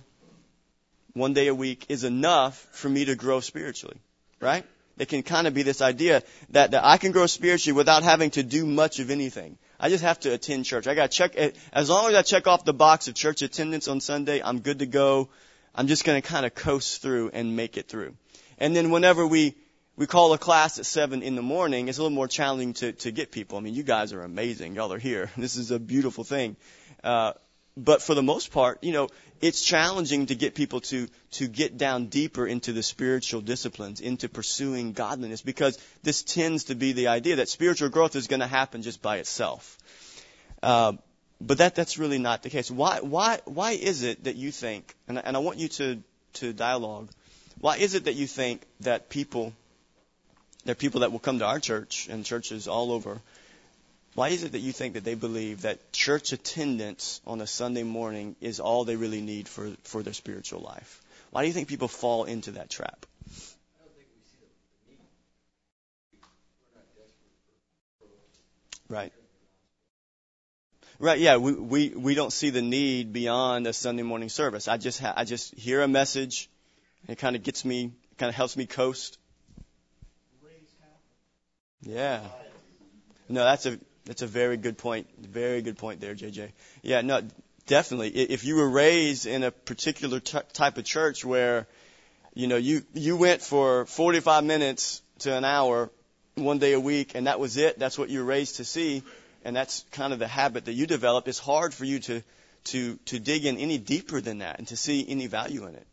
[1.14, 3.98] one day a week is enough for me to grow spiritually,
[4.40, 4.66] right?
[4.98, 8.32] It can kind of be this idea that, that I can grow spiritually without having
[8.32, 9.58] to do much of anything.
[9.80, 10.88] I just have to attend church.
[10.88, 11.36] I got to check,
[11.74, 14.80] as long as I check off the box of church attendance on Sunday, I'm good
[14.80, 15.30] to go.
[15.74, 18.16] I'm just going to kind of coast through and make it through.
[18.58, 19.56] And then whenever we
[19.98, 22.92] we call a class at seven in the morning, it's a little more challenging to,
[22.94, 23.58] to get people.
[23.58, 24.76] I mean, you guys are amazing.
[24.76, 25.30] Y'all are here.
[25.38, 26.56] This is a beautiful thing.
[27.04, 27.34] Uh,
[27.78, 29.10] but for the most part, you know,
[29.42, 34.28] it's challenging to get people to to get down deeper into the spiritual disciplines, into
[34.30, 38.48] pursuing godliness, because this tends to be the idea that spiritual growth is going to
[38.48, 39.78] happen just by itself.
[40.62, 40.94] Uh,
[41.48, 42.70] but that that's really not the case.
[42.70, 46.54] Why why why is it that you think, and and I want you to to
[46.54, 47.10] dialogue,
[47.60, 49.54] why is it that you think that people,
[50.66, 53.22] there are people that will come to our church and churches all over
[54.14, 57.84] why is it that you think that they believe that church attendance on a Sunday
[57.84, 61.02] morning is all they really need for, for their spiritual life?
[61.30, 63.06] Why do you think people fall into that trap?
[68.90, 69.14] Right.
[71.02, 71.20] Right.
[71.20, 71.38] Yeah.
[71.38, 74.68] We, we we don't see the need beyond a Sunday morning service.
[74.68, 76.48] I just ha- I just hear a message.
[77.08, 79.18] It kind of gets me, kind of helps me coast.
[81.82, 82.22] Yeah.
[83.30, 85.08] No, that's a that's a very good point.
[85.20, 86.52] Very good point there, JJ.
[86.84, 87.24] Yeah, no,
[87.66, 88.10] definitely.
[88.10, 91.66] If you were raised in a particular t- type of church where,
[92.36, 95.90] you know, you you went for 45 minutes to an hour
[96.36, 97.80] one day a week, and that was it.
[97.80, 99.02] That's what you were raised to see,
[99.44, 101.28] and that's kind of the habit that you develop.
[101.28, 102.24] It's hard for you to
[102.66, 105.88] to to dig in any deeper than that and to see any value in it.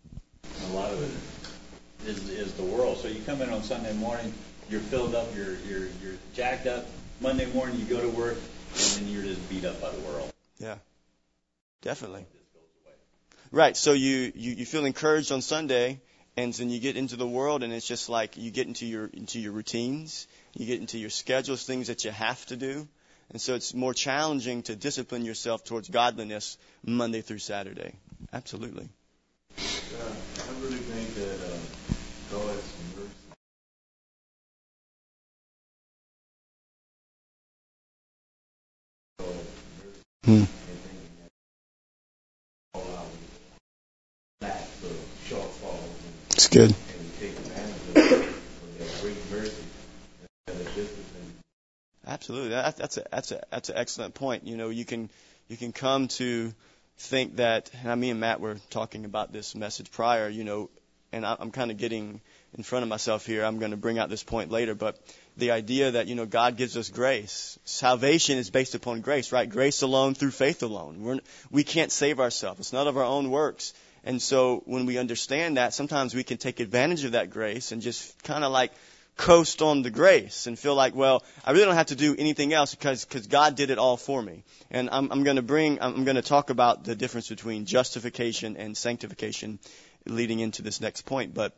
[0.64, 2.98] A lot of it is is the world.
[2.98, 4.32] So you come in on Sunday morning,
[4.68, 6.86] you're filled up, you're you're you're jacked up,
[7.20, 8.36] Monday morning you go to work
[8.74, 10.32] and then you're just beat up by the world.
[10.58, 10.76] Yeah,
[11.82, 12.26] definitely.
[13.50, 13.76] Right.
[13.76, 16.00] So you, you, you feel encouraged on Sunday
[16.36, 19.06] and then you get into the world and it's just like you get into your,
[19.06, 22.86] into your routines, you get into your schedules, things that you have to do.
[23.30, 27.92] And so it's more challenging to discipline yourself towards godliness Monday through Saturday.
[28.32, 28.88] Absolutely.
[29.58, 31.58] Uh, I really think that uh,
[32.30, 32.58] God
[40.24, 40.44] Hmm.
[46.32, 46.74] It's good.
[52.08, 54.46] Absolutely, that, that's a that's a that's an excellent point.
[54.46, 55.10] You know, you can
[55.48, 56.54] you can come to
[56.96, 60.28] think that, and I, me and Matt were talking about this message prior.
[60.28, 60.70] You know,
[61.12, 62.22] and I, I'm kind of getting
[62.56, 63.44] in front of myself here.
[63.44, 64.98] I'm going to bring out this point later, but
[65.36, 67.58] the idea that, you know, God gives us grace.
[67.64, 69.48] Salvation is based upon grace, right?
[69.48, 71.02] Grace alone through faith alone.
[71.02, 72.60] We're, we can't save ourselves.
[72.60, 73.74] It's not of our own works.
[74.04, 77.82] And so when we understand that, sometimes we can take advantage of that grace and
[77.82, 78.72] just kind of like
[79.18, 82.54] coast on the grace and feel like, well, I really don't have to do anything
[82.54, 84.44] else because because God did it all for me.
[84.70, 88.56] And I'm, I'm going to bring, I'm going to talk about the difference between justification
[88.56, 89.58] and sanctification
[90.06, 91.34] leading into this next point.
[91.34, 91.52] But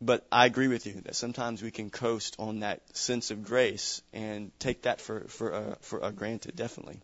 [0.00, 4.02] but I agree with you that sometimes we can coast on that sense of grace
[4.12, 6.54] and take that for for uh, for uh, granted.
[6.56, 7.00] Definitely.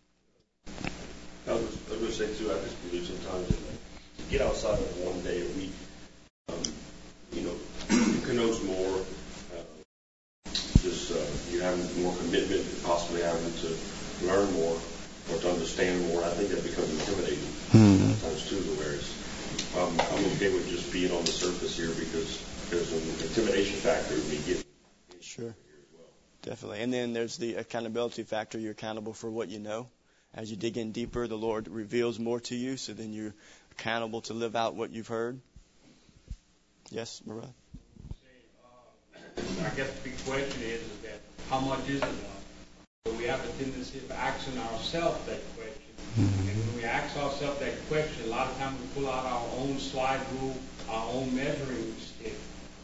[1.47, 2.51] I was, I was going to say too.
[2.51, 5.73] I just believe sometimes that to get outside of one day a week,
[6.49, 6.61] um,
[7.33, 7.55] you know,
[8.25, 9.01] connotes more.
[9.51, 9.63] Uh,
[10.81, 13.77] just uh, you having more commitment, possibly having to
[14.25, 14.77] learn more
[15.31, 16.23] or to understand more.
[16.23, 18.11] I think that becomes intimidating mm-hmm.
[18.13, 18.61] sometimes too.
[18.77, 19.05] Whereas
[19.77, 24.15] um, I'm okay with just being on the surface here because there's an intimidation factor
[24.15, 24.65] we get.
[25.21, 25.55] Sure.
[26.41, 26.81] Definitely.
[26.81, 28.57] And then there's the accountability factor.
[28.57, 29.87] You're accountable for what you know.
[30.33, 33.35] As you dig in deeper, the Lord reveals more to you, so then you're
[33.73, 35.39] accountable to live out what you've heard.
[36.89, 37.53] Yes, Murad?
[39.37, 42.43] I guess the big question is, is that how much is enough?
[43.05, 45.91] So we have a tendency of asking ourselves that question.
[46.17, 46.49] Mm-hmm.
[46.49, 49.45] And when we ask ourselves that question, a lot of times we pull out our
[49.59, 50.57] own slide rule,
[50.89, 52.35] our own measuring stick,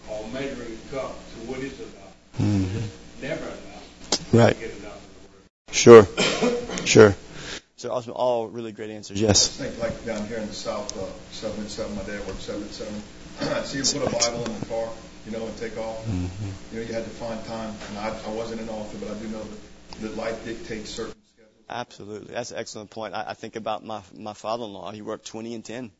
[0.10, 2.16] or measuring cup to what is enough.
[2.40, 3.24] Mm-hmm.
[3.24, 4.34] Never enough.
[4.34, 4.62] Right.
[4.62, 4.88] Enough
[5.78, 6.08] sure.
[6.86, 7.16] sure.
[7.78, 9.22] So all, all really great answers.
[9.22, 9.62] Yes.
[9.62, 11.96] I think like down here in the south, uh, seven and seven.
[11.96, 13.02] My dad worked seven and seven.
[13.66, 14.90] so you put a Bible in the car,
[15.28, 16.04] you know, and take off.
[16.06, 16.46] Mm-hmm.
[16.72, 17.74] You know, you had to find time.
[17.90, 21.14] And I, I wasn't an author, but I do know that, that life dictates certain
[21.34, 21.66] schedules.
[21.70, 23.14] Absolutely, that's an excellent point.
[23.14, 24.92] I, I think about my my father-in-law.
[24.92, 25.92] He worked 20 and 10.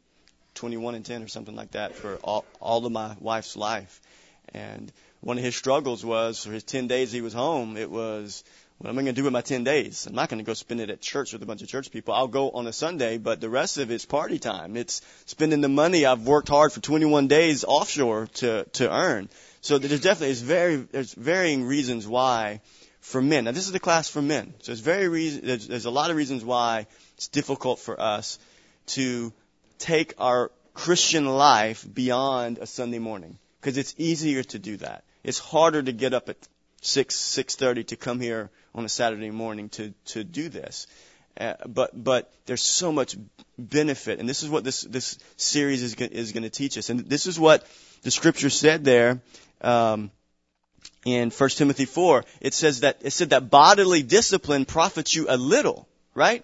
[0.58, 4.02] 21 and 10 or something like that for all, all of my wife's life.
[4.54, 8.44] And one of his struggles was for his 10 days he was home, it was,
[8.78, 10.06] what am I going to do with my 10 days?
[10.06, 12.14] I'm not going to go spend it at church with a bunch of church people.
[12.14, 14.78] I'll go on a Sunday, but the rest of it's party time.
[14.78, 19.30] It's spending the money I've worked hard for 21 days offshore to, to earn.
[19.62, 22.62] So there's definitely, there's very, there's varying reasons why
[23.00, 23.46] for men.
[23.46, 24.54] Now this is the class for men.
[24.60, 26.86] So there's very reason, there's, there's a lot of reasons why
[27.16, 28.38] it's difficult for us
[28.88, 29.34] to
[29.80, 35.04] take our Christian life beyond a Sunday morning because it's easier to do that.
[35.24, 36.38] It's harder to get up at
[36.82, 40.88] 6, 6.30 to come here on a Saturday morning to, to do this.
[41.40, 43.16] Uh, but but there's so much
[43.60, 46.90] benefit, and this is what this this series is is going to teach us.
[46.90, 47.64] And this is what
[48.02, 49.22] the scripture said there
[49.62, 50.10] um,
[51.06, 52.26] in 1 Timothy 4.
[52.42, 56.44] It says that it said that bodily discipline profits you a little, right?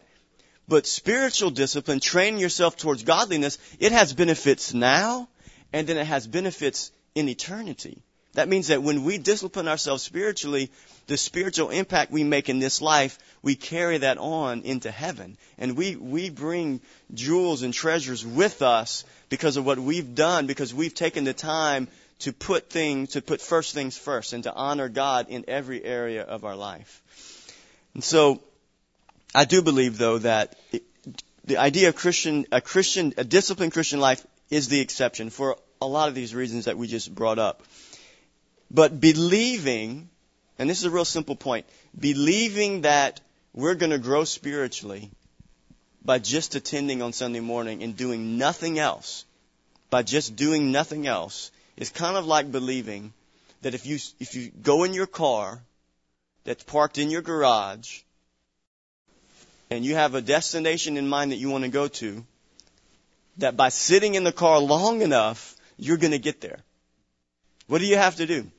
[0.68, 5.28] But spiritual discipline, training yourself towards godliness, it has benefits now,
[5.74, 8.04] and then it has benefits in eternity.
[8.34, 10.72] That means that when we discipline ourselves spiritually,
[11.08, 15.38] the spiritual impact we make in this life, we carry that on into heaven.
[15.58, 16.82] And we, we bring
[17.14, 21.88] jewels and treasures with us because of what we've done, because we've taken the time
[22.20, 26.24] to put things, to put first things first and to honor God in every area
[26.24, 27.02] of our life.
[27.94, 28.42] And so,
[29.36, 30.84] I do believe though that it,
[31.46, 35.88] the idea of Christian, a Christian, a disciplined Christian life is the exception for a
[35.88, 37.64] lot of these reasons that we just brought up.
[38.74, 40.10] But believing,
[40.58, 43.22] and this is a real simple point, believing that
[43.54, 45.12] we're going to grow spiritually
[46.04, 49.26] by just attending on Sunday morning and doing nothing else,
[49.92, 53.14] by just doing nothing else, is kind of like believing
[53.62, 55.62] that if you, if you go in your car
[56.44, 58.02] that's parked in your garage
[59.70, 62.26] and you have a destination in mind that you want to go to,
[63.38, 66.60] that by sitting in the car long enough, you're going to get there.
[67.68, 68.52] What do you have to do?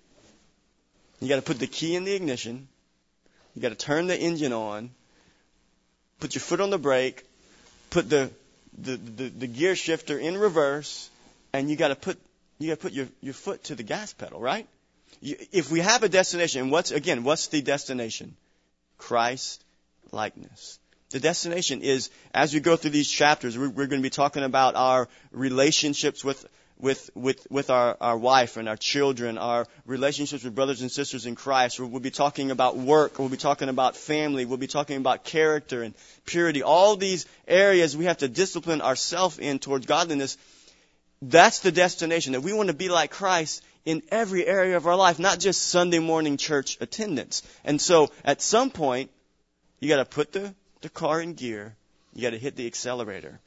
[1.21, 2.69] You got to put the key in the ignition.
[3.55, 4.91] You got to turn the engine on.
[6.21, 7.25] Put your foot on the brake.
[7.91, 8.31] Put the
[8.77, 11.09] the, the, the gear shifter in reverse,
[11.53, 12.19] and you got to put
[12.59, 14.67] you got to put your, your foot to the gas pedal, right?
[15.21, 18.37] You, if we have a destination, and what's again, what's the destination?
[18.99, 19.63] Christ
[20.13, 20.79] likeness.
[21.11, 24.43] The destination is, as we go through these chapters, we're, we're going to be talking
[24.43, 26.45] about our relationships with
[26.79, 31.27] with with with our our wife and our children, our relationships with brothers and sisters
[31.27, 31.81] in Christ.
[31.81, 33.19] We'll be talking about work.
[33.19, 34.45] We'll be talking about family.
[34.45, 35.95] We'll be talking about character and
[36.27, 36.63] purity.
[36.63, 40.37] All these areas we have to discipline ourselves in towards godliness.
[41.23, 44.97] That's the destination that we want to be like Christ in every area of our
[44.97, 47.43] life, not just Sunday morning church attendance.
[47.65, 49.11] And so, at some point,
[49.81, 51.75] you got to put the the car in gear,
[52.15, 53.41] you got to hit the accelerator.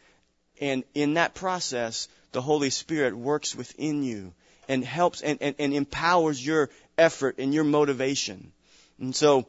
[0.60, 4.34] And in that process, the Holy Spirit works within you
[4.67, 8.52] and helps and, and, and empowers your effort and your motivation.
[9.00, 9.46] And so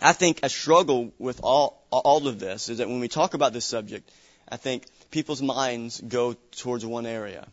[0.00, 3.52] I think a struggle with all, all of this is that when we talk about
[3.52, 4.10] this subject,
[4.48, 7.46] I think people's minds go towards one area.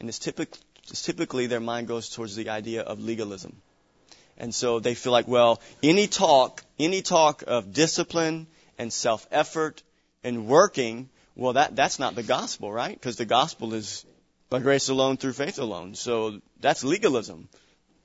[0.00, 0.56] And it's, typic,
[0.88, 3.60] it's typically their mind goes towards the idea of legalism.
[4.36, 9.82] And so they feel like, well, any talk, any talk of discipline and self-effort
[10.24, 12.94] and working, well, that, that's not the gospel, right?
[12.94, 14.04] Because the gospel is
[14.50, 15.94] by grace alone through faith alone.
[15.94, 17.48] So that's legalism.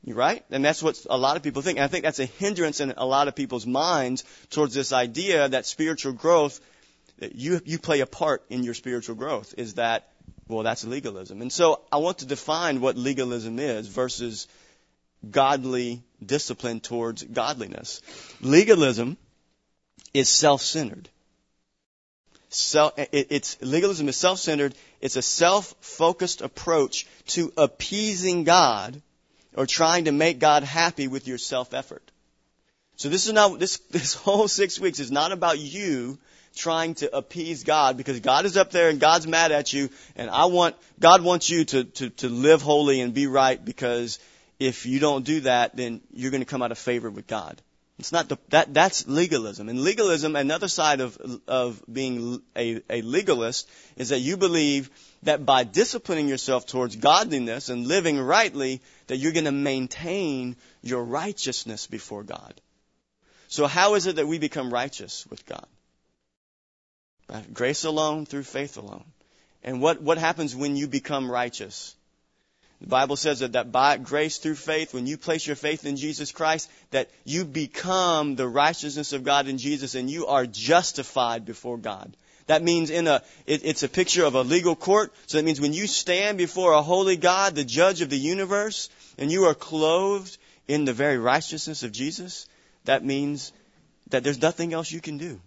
[0.06, 0.46] Right?
[0.50, 1.78] And that's what a lot of people think.
[1.78, 5.50] And I think that's a hindrance in a lot of people's minds towards this idea
[5.50, 6.62] that spiritual growth,
[7.18, 10.08] that you, you play a part in your spiritual growth, is that,
[10.48, 11.42] well, that's legalism.
[11.42, 14.48] And so I want to define what legalism is versus
[15.30, 18.02] godly discipline towards godliness.
[18.40, 19.18] Legalism
[20.14, 21.10] is self-centered.
[22.50, 24.74] Self, it, it's legalism is self-centered.
[25.02, 29.02] It's a self-focused approach to appeasing God
[29.56, 32.12] or trying to make God happy with your self-effort.
[32.96, 36.18] So this is not this this whole six weeks is not about you
[36.56, 40.30] trying to appease God because God is up there and God's mad at you and
[40.30, 44.20] I want God wants you to to to live holy and be right because
[44.60, 47.62] if you don't do that then you're going to come out of favor with God.
[48.00, 49.68] It's not the, that, that's legalism.
[49.68, 51.18] And legalism, another side of,
[51.50, 54.90] of being a, a legalist is that you believe
[55.24, 61.04] that by disciplining yourself towards godliness and living rightly, that you're going to maintain your
[61.04, 62.62] righteousness before God.
[63.50, 65.68] So how is it that we become righteous with God?
[67.28, 69.04] By grace alone, through faith alone.
[69.62, 71.96] And what, what happens when you become righteous?
[72.82, 75.98] The Bible says that, that by grace through faith, when you place your faith in
[75.98, 81.46] Jesus Christ, that you become the righteousness of God in Jesus and you are justified
[81.46, 82.16] before God.
[82.48, 85.14] That means in a, it, it's a picture of a legal court.
[85.28, 88.90] So that means when you stand before a holy God, the judge of the universe,
[89.18, 90.38] and you are clothed
[90.68, 92.48] in the very righteousness of Jesus,
[92.86, 93.52] that means
[94.10, 95.40] that there's nothing else you can do.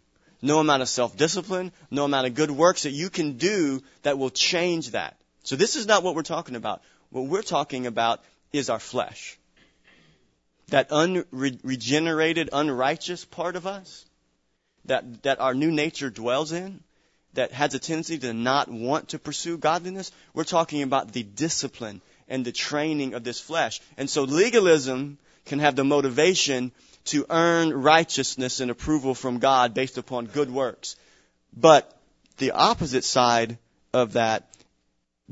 [0.42, 4.30] No amount of self-discipline, no amount of good works that you can do that will
[4.30, 5.16] change that.
[5.44, 6.82] So this is not what we're talking about.
[7.12, 9.38] What we're talking about is our flesh.
[10.68, 14.04] That unregenerated, unrighteous part of us
[14.86, 16.80] that, that our new nature dwells in,
[17.34, 20.12] that has a tendency to not want to pursue godliness.
[20.34, 23.80] We're talking about the discipline and the training of this flesh.
[23.96, 26.72] And so legalism can have the motivation
[27.06, 30.96] to earn righteousness and approval from God based upon good works.
[31.56, 31.96] But
[32.38, 33.58] the opposite side
[33.92, 34.51] of that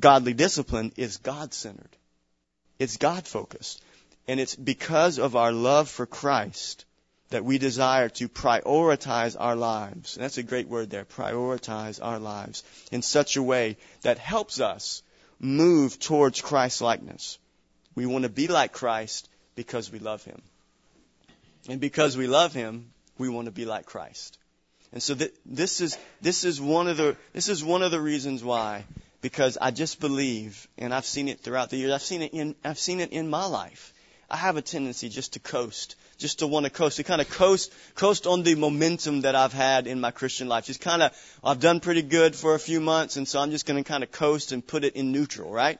[0.00, 1.96] godly discipline is God centered.
[2.78, 3.82] It's God focused.
[4.26, 6.84] And it's because of our love for Christ
[7.30, 10.16] that we desire to prioritize our lives.
[10.16, 14.60] And that's a great word there, prioritize our lives in such a way that helps
[14.60, 15.02] us
[15.38, 17.38] move towards Christ likeness.
[17.94, 20.42] We want to be like Christ because we love him.
[21.68, 24.38] And because we love him, we want to be like Christ.
[24.92, 28.00] And so th- this is this is one of the this is one of the
[28.00, 28.84] reasons why
[29.20, 31.92] because I just believe and I've seen it throughout the years.
[31.92, 33.92] I've seen it in I've seen it in my life.
[34.30, 37.28] I have a tendency just to coast, just to want to coast, to kind of
[37.30, 40.66] coast coast on the momentum that I've had in my Christian life.
[40.66, 41.12] Just kind of
[41.42, 44.04] I've done pretty good for a few months and so I'm just going to kind
[44.04, 45.78] of coast and put it in neutral, right?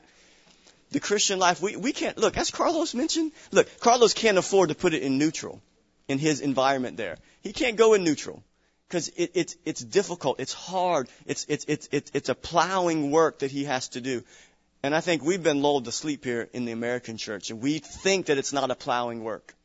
[0.91, 4.75] The Christian life, we, we can't, look, as Carlos mentioned, look, Carlos can't afford to
[4.75, 5.61] put it in neutral
[6.09, 7.17] in his environment there.
[7.39, 8.43] He can't go in neutral
[8.91, 13.49] because it, it's it's difficult, it's hard, it's it's it's it's a plowing work that
[13.49, 14.21] he has to do.
[14.83, 17.79] And I think we've been lulled to sleep here in the American church, and we
[17.79, 19.55] think that it's not a plowing work.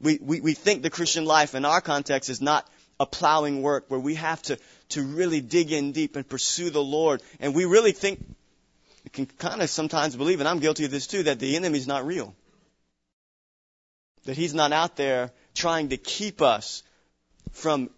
[0.00, 2.68] We we we think the Christian life in our context is not
[3.00, 4.58] a plowing work where we have to
[4.90, 8.24] to really dig in deep and pursue the Lord, and we really think
[9.12, 12.06] can kind of sometimes believe, and I'm guilty of this too, that the enemy's not
[12.06, 12.34] real.
[14.26, 16.82] That he's not out there trying to keep us
[17.52, 17.90] from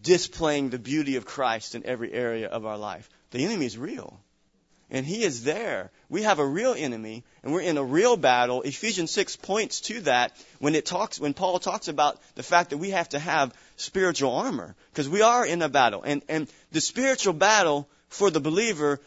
[0.00, 3.08] displaying the beauty of Christ in every area of our life.
[3.30, 4.20] The enemy is real.
[4.92, 5.90] And he is there.
[6.08, 8.62] We have a real enemy and we're in a real battle.
[8.62, 12.78] Ephesians 6 points to that when it talks, when Paul talks about the fact that
[12.78, 16.02] we have to have spiritual armor because we are in a battle.
[16.04, 19.00] And, and the spiritual battle for the believer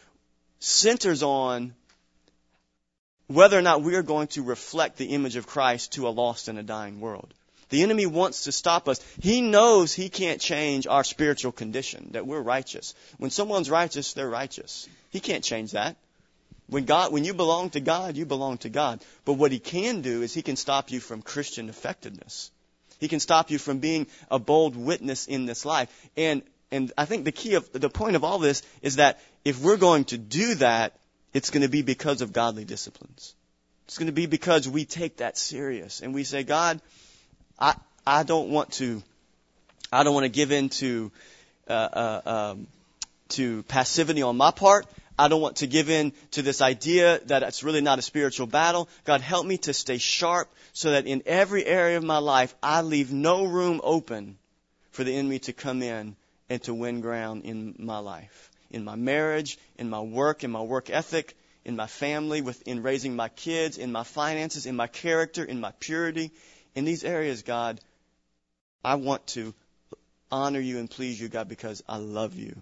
[0.58, 1.74] centers on
[3.26, 6.48] whether or not we are going to reflect the image of Christ to a lost
[6.48, 7.32] and a dying world.
[7.70, 9.00] The enemy wants to stop us.
[9.20, 12.94] He knows he can't change our spiritual condition, that we're righteous.
[13.18, 14.88] When someone's righteous, they're righteous.
[15.10, 15.96] He can't change that.
[16.66, 19.04] When God, when you belong to God, you belong to God.
[19.24, 22.50] But what he can do is he can stop you from Christian effectiveness.
[22.98, 25.88] He can stop you from being a bold witness in this life.
[26.16, 29.60] And, and I think the key of, the point of all this is that if
[29.60, 30.98] we're going to do that,
[31.34, 33.34] it's going to be because of godly disciplines.
[33.86, 36.80] It's going to be because we take that serious and we say, God,
[37.58, 37.74] I
[38.06, 39.02] I don't want to
[39.92, 41.12] I don't want to give in to
[41.68, 42.66] uh, uh, um,
[43.30, 44.86] to passivity on my part.
[45.16, 48.48] I don't want to give in to this idea that it's really not a spiritual
[48.48, 48.88] battle.
[49.04, 52.82] God, help me to stay sharp so that in every area of my life, I
[52.82, 54.36] leave no room open
[54.90, 56.16] for the enemy to come in
[56.50, 60.62] and to win ground in my life, in my marriage, in my work, in my
[60.62, 64.88] work ethic, in my family, with, in raising my kids, in my finances, in my
[64.88, 66.32] character, in my purity,
[66.74, 67.80] in these areas, God,
[68.84, 69.54] I want to
[70.30, 72.56] honor you and please you, God, because I love you.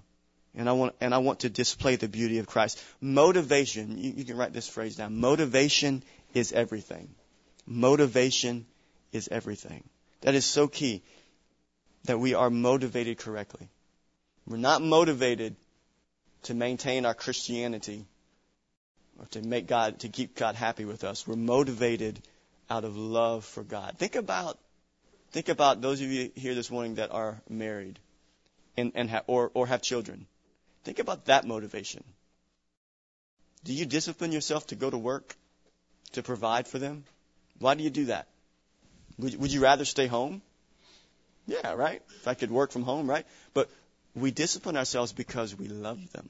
[0.54, 2.82] And I want, and I want to display the beauty of Christ.
[3.00, 5.18] Motivation, you, you can write this phrase down.
[5.18, 6.02] Motivation
[6.34, 7.08] is everything.
[7.66, 8.66] Motivation
[9.12, 9.84] is everything.
[10.20, 11.02] That is so key
[12.04, 13.68] that we are motivated correctly.
[14.46, 15.56] We're not motivated
[16.44, 18.04] to maintain our Christianity
[19.18, 21.26] or to make God, to keep God happy with us.
[21.26, 22.20] We're motivated
[22.70, 23.96] out of love for God.
[23.98, 24.58] Think about
[25.32, 27.98] think about those of you here this morning that are married
[28.76, 30.26] and, and ha- or or have children.
[30.84, 32.04] Think about that motivation.
[33.64, 35.36] Do you discipline yourself to go to work
[36.12, 37.04] to provide for them?
[37.58, 38.26] Why do you do that?
[39.18, 40.42] Would, would you rather stay home?
[41.46, 42.02] Yeah, right.
[42.16, 43.26] If I could work from home, right?
[43.54, 43.70] But
[44.14, 46.28] we discipline ourselves because we love them.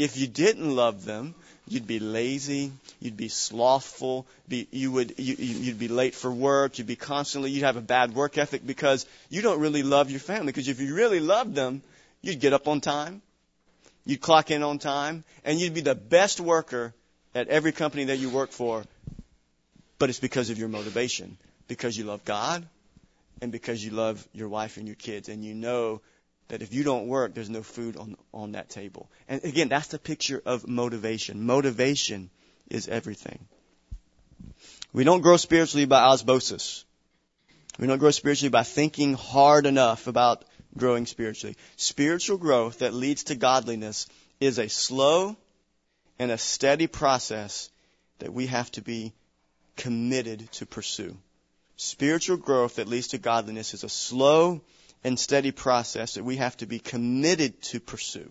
[0.00, 1.34] If you didn't love them,
[1.68, 6.78] you'd be lazy, you'd be slothful, be, you would you, you'd be late for work,
[6.78, 10.20] you'd be constantly you'd have a bad work ethic because you don't really love your
[10.20, 10.46] family.
[10.46, 11.82] Because if you really loved them,
[12.22, 13.20] you'd get up on time,
[14.06, 16.94] you'd clock in on time, and you'd be the best worker
[17.34, 18.82] at every company that you work for.
[19.98, 21.36] But it's because of your motivation,
[21.68, 22.66] because you love God,
[23.42, 26.00] and because you love your wife and your kids, and you know
[26.48, 29.10] that if you don't work, there's no food on, on that table.
[29.28, 31.46] And again, that's the picture of motivation.
[31.46, 32.30] Motivation
[32.68, 33.46] is everything.
[34.92, 36.84] We don't grow spiritually by osmosis.
[37.78, 40.44] We don't grow spiritually by thinking hard enough about
[40.76, 41.56] growing spiritually.
[41.76, 44.06] Spiritual growth that leads to godliness
[44.40, 45.36] is a slow
[46.18, 47.70] and a steady process
[48.18, 49.12] that we have to be
[49.76, 51.16] committed to pursue.
[51.76, 54.60] Spiritual growth that leads to godliness is a slow
[55.04, 58.30] and steady process that we have to be committed to pursue.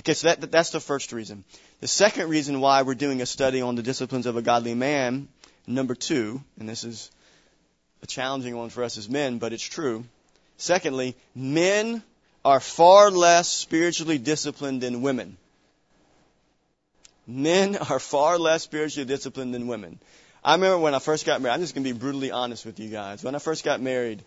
[0.00, 1.44] Okay, so that, that's the first reason.
[1.80, 5.28] The second reason why we're doing a study on the disciplines of a godly man,
[5.66, 7.10] number two, and this is
[8.02, 10.04] a challenging one for us as men, but it's true.
[10.56, 12.02] Secondly, men
[12.44, 15.36] are far less spiritually disciplined than women.
[17.26, 19.98] Men are far less spiritually disciplined than women.
[20.42, 22.80] I remember when I first got married, I'm just going to be brutally honest with
[22.80, 23.22] you guys.
[23.22, 24.22] When I first got married,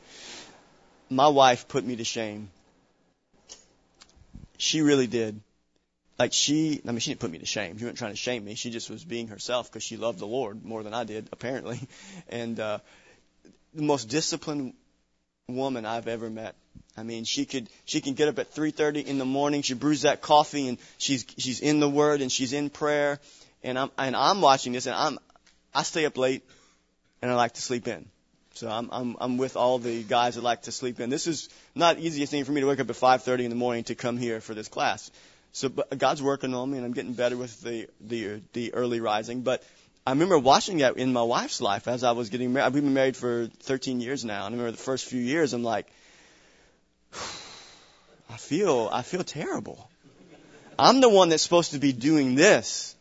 [1.16, 2.49] my wife put me to shame.
[4.57, 5.39] She really did.
[6.20, 7.78] Like she, I mean, she didn't put me to shame.
[7.78, 8.55] She wasn't trying to shame me.
[8.55, 11.80] She just was being herself because she loved the Lord more than I did, apparently.
[12.30, 12.80] And uh,
[13.74, 14.74] the most disciplined
[15.47, 16.55] woman I've ever met.
[16.95, 19.61] I mean, she could she can get up at 3:30 in the morning.
[19.61, 23.20] She brews that coffee and she's she's in the Word and she's in prayer.
[23.64, 25.20] And I'm and I'm watching this and I'm
[25.74, 26.43] I stay up late
[27.22, 28.05] and I like to sleep in.
[28.54, 31.10] So I'm I'm I'm with all the guys that like to sleep in.
[31.10, 33.56] This is not the easiest thing for me to wake up at 5:30 in the
[33.56, 35.10] morning to come here for this class.
[35.51, 38.99] So but God's working on me and I'm getting better with the the the early
[38.99, 39.41] rising.
[39.41, 39.64] But
[40.06, 42.74] I remember watching that in my wife's life as I was getting married.
[42.74, 45.64] We've been married for 13 years now, and I remember the first few years, I'm
[45.64, 45.88] like,
[47.14, 49.89] I feel, I feel terrible.
[50.78, 52.95] I'm the one that's supposed to be doing this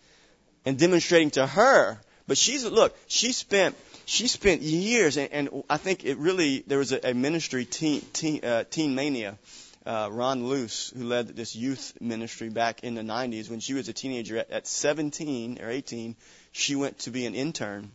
[0.65, 1.99] and demonstrating to her.
[2.29, 3.75] But she's, look, she spent,
[4.13, 8.03] she spent years, and, and I think it really, there was a, a ministry, teen,
[8.13, 9.39] teen, uh, teen Mania,
[9.87, 13.89] uh, Ron Luce, who led this youth ministry back in the 90s when she was
[13.89, 14.37] a teenager.
[14.37, 16.15] At, at 17 or 18,
[16.53, 17.91] she went to be an intern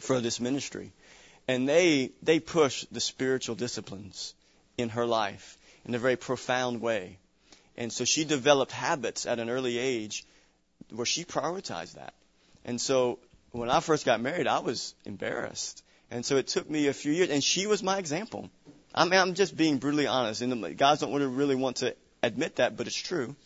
[0.00, 0.92] for this ministry.
[1.48, 4.34] And they, they push the spiritual disciplines
[4.76, 7.16] in her life in a very profound way.
[7.78, 10.26] And so she developed habits at an early age
[10.90, 12.12] where she prioritized that.
[12.66, 13.18] And so
[13.52, 15.82] when I first got married, I was embarrassed.
[16.10, 18.50] And so it took me a few years, and she was my example.
[18.94, 22.76] I mean, I'm just being brutally honest, and guys don't really want to admit that,
[22.76, 23.36] but it's true.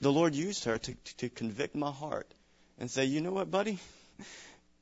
[0.00, 2.32] The Lord used her to, to convict my heart
[2.78, 3.78] and say, you know what, buddy?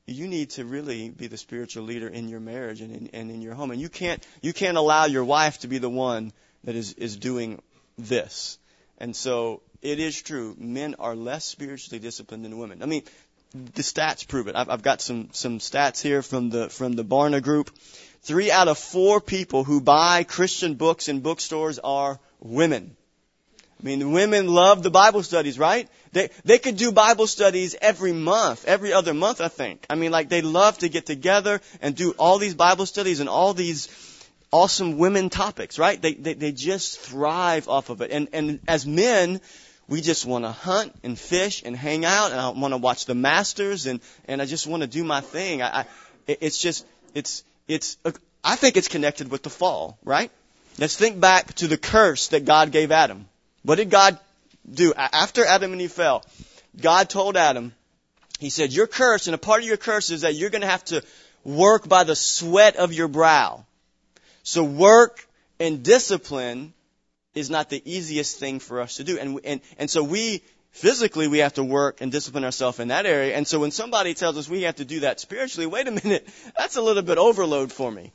[0.05, 3.41] You need to really be the spiritual leader in your marriage and in, and in
[3.41, 3.71] your home.
[3.71, 6.31] And you can't, you can't allow your wife to be the one
[6.63, 7.61] that is, is doing
[7.97, 8.57] this.
[8.99, 10.55] And so it is true.
[10.57, 12.81] Men are less spiritually disciplined than women.
[12.81, 13.03] I mean,
[13.53, 14.55] the stats prove it.
[14.55, 17.71] I've, I've got some, some stats here from the, from the Barna group.
[18.21, 22.95] Three out of four people who buy Christian books in bookstores are women.
[23.79, 25.87] I mean, women love the Bible studies, right?
[26.11, 29.85] They, they could do Bible studies every month, every other month, I think.
[29.89, 33.29] I mean, like, they love to get together and do all these Bible studies and
[33.29, 33.87] all these
[34.51, 36.01] awesome women topics, right?
[36.01, 38.11] They, they, they just thrive off of it.
[38.11, 39.41] And, and as men,
[39.87, 43.05] we just want to hunt and fish and hang out and I want to watch
[43.05, 45.61] the masters and, and I just want to do my thing.
[45.61, 45.85] I, I,
[46.27, 48.11] it's just, it's, it's, uh,
[48.43, 50.31] I think it's connected with the fall, right?
[50.77, 53.27] Let's think back to the curse that God gave Adam.
[53.63, 54.19] What did God
[54.71, 54.93] do?
[54.95, 56.23] After Adam and Eve fell,
[56.79, 57.73] God told Adam,
[58.39, 60.67] He said, Your curse, and a part of your curse is that you're going to
[60.67, 61.03] have to
[61.43, 63.65] work by the sweat of your brow.
[64.43, 65.27] So work
[65.59, 66.73] and discipline
[67.37, 69.19] is not the easiest thing for us to do.
[69.19, 73.05] And, and, and so we, physically, we have to work and discipline ourselves in that
[73.05, 73.35] area.
[73.35, 76.27] And so when somebody tells us we have to do that spiritually, wait a minute,
[76.57, 78.11] that's a little bit overload for me.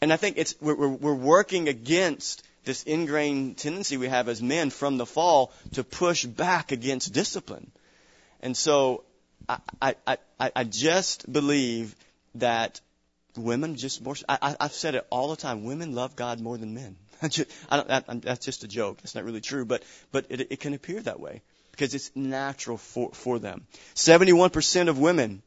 [0.00, 4.70] And I think it's, we're, we're working against this ingrained tendency we have as men
[4.70, 7.70] from the fall to push back against discipline.
[8.40, 9.04] And so
[9.48, 9.94] I, I,
[10.40, 11.94] I, I just believe
[12.36, 12.80] that
[13.36, 16.74] women just more, I, I've said it all the time, women love God more than
[16.74, 16.96] men.
[17.70, 18.98] That's just a joke.
[18.98, 22.76] That's not really true, but, but it, it can appear that way because it's natural
[22.76, 23.66] for, for them.
[23.94, 25.42] 71% of women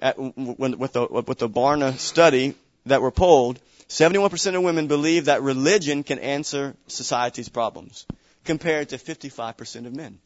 [0.00, 2.54] at, when, with the, with the Barna study
[2.86, 8.06] that were polled 71% of women believe that religion can answer society's problems,
[8.44, 10.20] compared to 55% of men.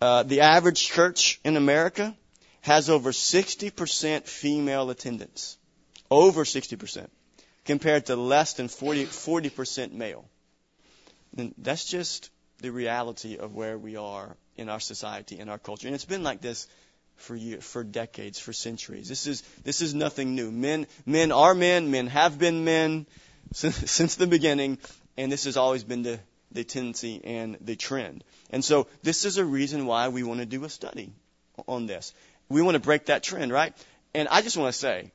[0.00, 2.16] Uh, the average church in America
[2.60, 5.58] has over 60% female attendance.
[6.12, 7.08] Over 60%.
[7.64, 10.24] Compared to less than 40, 40% male.
[11.36, 15.86] And that's just the reality of where we are in our society, in our culture.
[15.86, 16.66] And it's been like this
[17.16, 19.08] for years, for decades, for centuries.
[19.08, 20.50] This is this is nothing new.
[20.50, 21.90] Men men are men.
[21.90, 23.06] Men have been men
[23.52, 24.78] since, since the beginning,
[25.16, 26.20] and this has always been the
[26.52, 28.24] the tendency and the trend.
[28.50, 31.12] And so this is a reason why we want to do a study
[31.66, 32.12] on this.
[32.48, 33.74] We want to break that trend, right?
[34.14, 35.12] And I just want to say,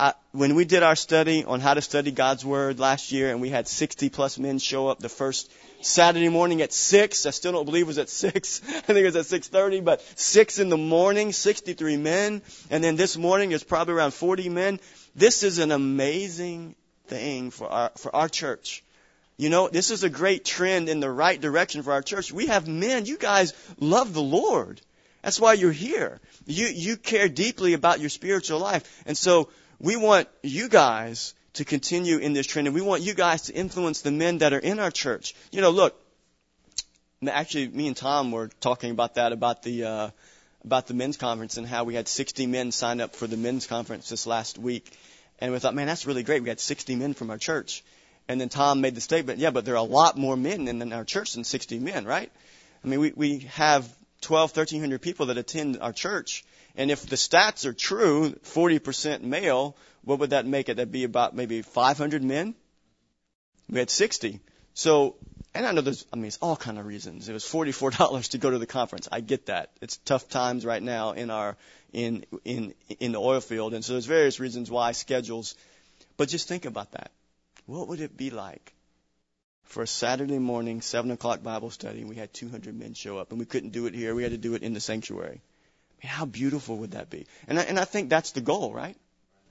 [0.00, 3.40] I, when we did our study on how to study God's Word last year, and
[3.40, 7.26] we had 60 plus men show up the first Saturday morning at six.
[7.26, 8.62] I still don't believe it was at six.
[8.64, 12.82] I think it was at six thirty, but six in the morning, 63 men, and
[12.82, 14.80] then this morning it's probably around 40 men.
[15.14, 16.74] This is an amazing
[17.06, 18.84] thing for our for our church.
[19.36, 22.32] You know, this is a great trend in the right direction for our church.
[22.32, 23.06] We have men.
[23.06, 24.80] You guys love the Lord.
[25.22, 26.20] That's why you're here.
[26.46, 29.48] You you care deeply about your spiritual life, and so
[29.80, 33.54] we want you guys to continue in this trend and we want you guys to
[33.54, 35.34] influence the men that are in our church.
[35.50, 36.00] You know, look,
[37.26, 40.10] actually me and Tom were talking about that about the uh
[40.64, 43.66] about the men's conference and how we had 60 men sign up for the men's
[43.66, 44.92] conference this last week.
[45.38, 46.42] And we thought, man, that's really great.
[46.42, 47.84] We had 60 men from our church.
[48.28, 50.92] And then Tom made the statement, yeah, but there are a lot more men in
[50.92, 52.30] our church than 60 men, right?
[52.84, 53.88] I mean, we, we have
[54.20, 56.44] 12, 1300 people that attend our church.
[56.78, 60.76] And if the stats are true, 40% male, what would that make it?
[60.76, 62.54] That'd be about maybe 500 men.
[63.68, 64.38] We had 60.
[64.74, 65.16] So,
[65.56, 67.28] and I know there's, I mean, it's all kind of reasons.
[67.28, 69.08] It was $44 to go to the conference.
[69.10, 69.70] I get that.
[69.80, 71.56] It's tough times right now in our,
[71.92, 73.74] in, in, in the oil field.
[73.74, 75.56] And so there's various reasons why schedules,
[76.16, 77.10] but just think about that.
[77.66, 78.72] What would it be like
[79.64, 83.30] for a Saturday morning, 7 o'clock Bible study, and we had 200 men show up,
[83.32, 84.14] and we couldn't do it here.
[84.14, 85.40] We had to do it in the sanctuary.
[86.00, 87.26] I mean, how beautiful would that be?
[87.46, 88.96] And I, and I think that's the goal, right?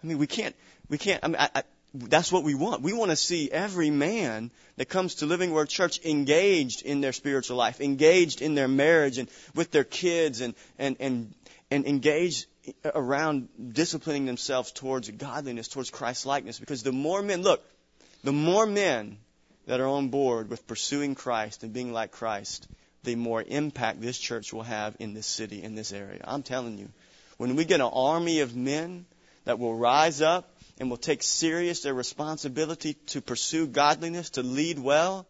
[0.04, 0.56] I mean, we can't,
[0.90, 2.82] we can't, I mean, I, I, that's what we want.
[2.82, 7.14] We want to see every man that comes to Living Word Church engaged in their
[7.14, 11.34] spiritual life, engaged in their marriage and with their kids and, and, and,
[11.72, 12.46] and engaged
[12.86, 16.60] around disciplining themselves towards godliness, towards Christ likeness.
[16.60, 17.64] Because the more men, look,
[18.24, 19.18] the more men
[19.66, 22.68] that are on board with pursuing Christ and being like Christ,
[23.08, 26.20] the more impact this church will have in this city, in this area.
[26.26, 26.90] I'm telling you,
[27.38, 29.06] when we get an army of men
[29.46, 34.78] that will rise up and will take serious their responsibility to pursue godliness, to lead
[34.78, 35.26] well,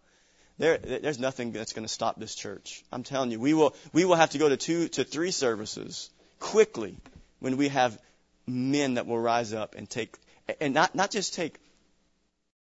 [0.57, 2.83] there, there's nothing that's going to stop this church.
[2.91, 6.09] I'm telling you, we will, we will have to go to two to three services
[6.39, 6.97] quickly
[7.39, 8.01] when we have
[8.47, 10.17] men that will rise up and take,
[10.59, 11.59] and not, not just take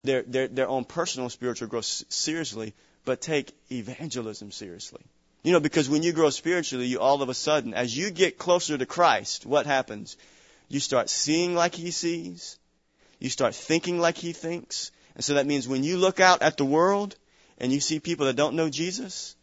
[0.03, 2.75] their, their, their own personal spiritual growth seriously,
[3.05, 5.01] but take evangelism seriously.
[5.43, 8.37] You know, because when you grow spiritually, you all of a sudden, as you get
[8.37, 10.17] closer to Christ, what happens?
[10.67, 12.57] You start seeing like He sees.
[13.19, 14.91] You start thinking like He thinks.
[15.15, 17.15] And so that means when you look out at the world
[17.57, 19.35] and you see people that don't know Jesus,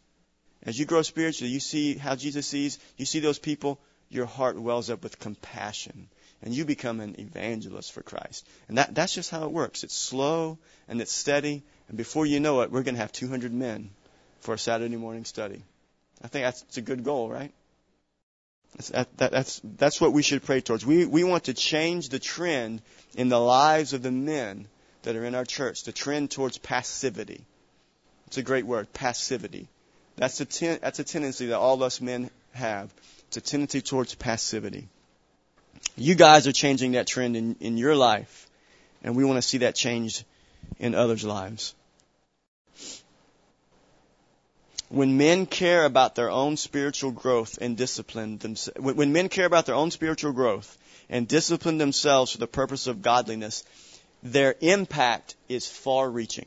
[0.63, 3.79] as you grow spiritually, you see how Jesus sees, you see those people,
[4.09, 6.09] your heart wells up with compassion
[6.43, 8.47] and you become an evangelist for Christ.
[8.69, 9.85] And that, that's just how it works.
[9.85, 13.53] It's slow and it's steady, and before you know it, we're going to have 200
[13.53, 13.91] men
[14.41, 15.63] for a Saturday morning study.
[16.23, 17.53] I think that's a good goal, right?
[18.77, 20.85] That's, that, that, that's, that's what we should pray towards.
[20.85, 22.83] We, we want to change the trend
[23.15, 24.67] in the lives of the men
[25.03, 27.45] that are in our church, the trend towards passivity.
[28.27, 29.69] It's a great word, passivity.
[30.17, 32.93] That's a, ten, that's a tendency that all us men have.
[33.29, 34.89] It's a tendency towards passivity.
[35.97, 38.49] You guys are changing that trend in, in your life,
[39.05, 40.25] and we want to see that change
[40.81, 41.75] in others' lives.
[44.89, 49.67] When men care about their own spiritual growth and discipline themselves, when, men care about
[49.67, 50.79] their own spiritual growth
[51.09, 53.65] and discipline themselves for the purpose of godliness,
[54.23, 56.47] their impact is far reaching.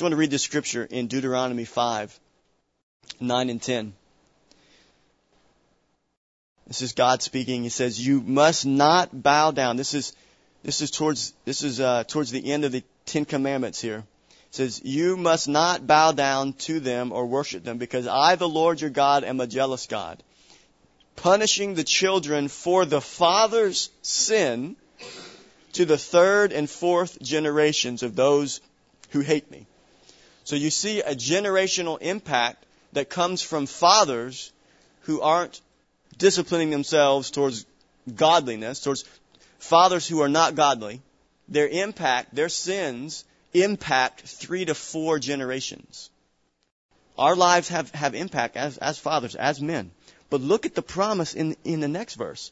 [0.00, 2.20] I want to read this scripture in Deuteronomy 5,
[3.18, 3.94] 9 and 10.
[6.66, 7.62] This is God speaking.
[7.62, 10.12] He says, "You must not bow down." This is
[10.62, 14.04] this is towards this is uh, towards the end of the Ten Commandments here.
[14.56, 18.80] Says, "You must not bow down to them or worship them, because I, the Lord
[18.80, 20.22] your God, am a jealous God,
[21.14, 24.76] punishing the children for the father's sin
[25.74, 28.62] to the third and fourth generations of those
[29.10, 29.66] who hate me."
[30.44, 34.52] So you see a generational impact that comes from fathers
[35.02, 35.60] who aren't
[36.16, 37.66] disciplining themselves towards
[38.14, 39.04] godliness, towards
[39.58, 41.02] fathers who are not godly,
[41.46, 43.26] their impact, their sins
[43.62, 46.10] impact three to four generations.
[47.18, 49.90] Our lives have, have impact as, as fathers, as men.
[50.28, 52.50] But look at the promise in, in the next verse.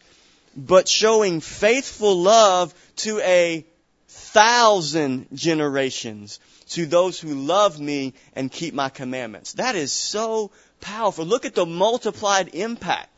[0.56, 3.66] But showing faithful love to a
[4.08, 6.40] thousand generations
[6.70, 9.54] to those who love me and keep my commandments.
[9.54, 10.50] That is so
[10.80, 11.26] powerful.
[11.26, 13.14] Look at the multiplied impact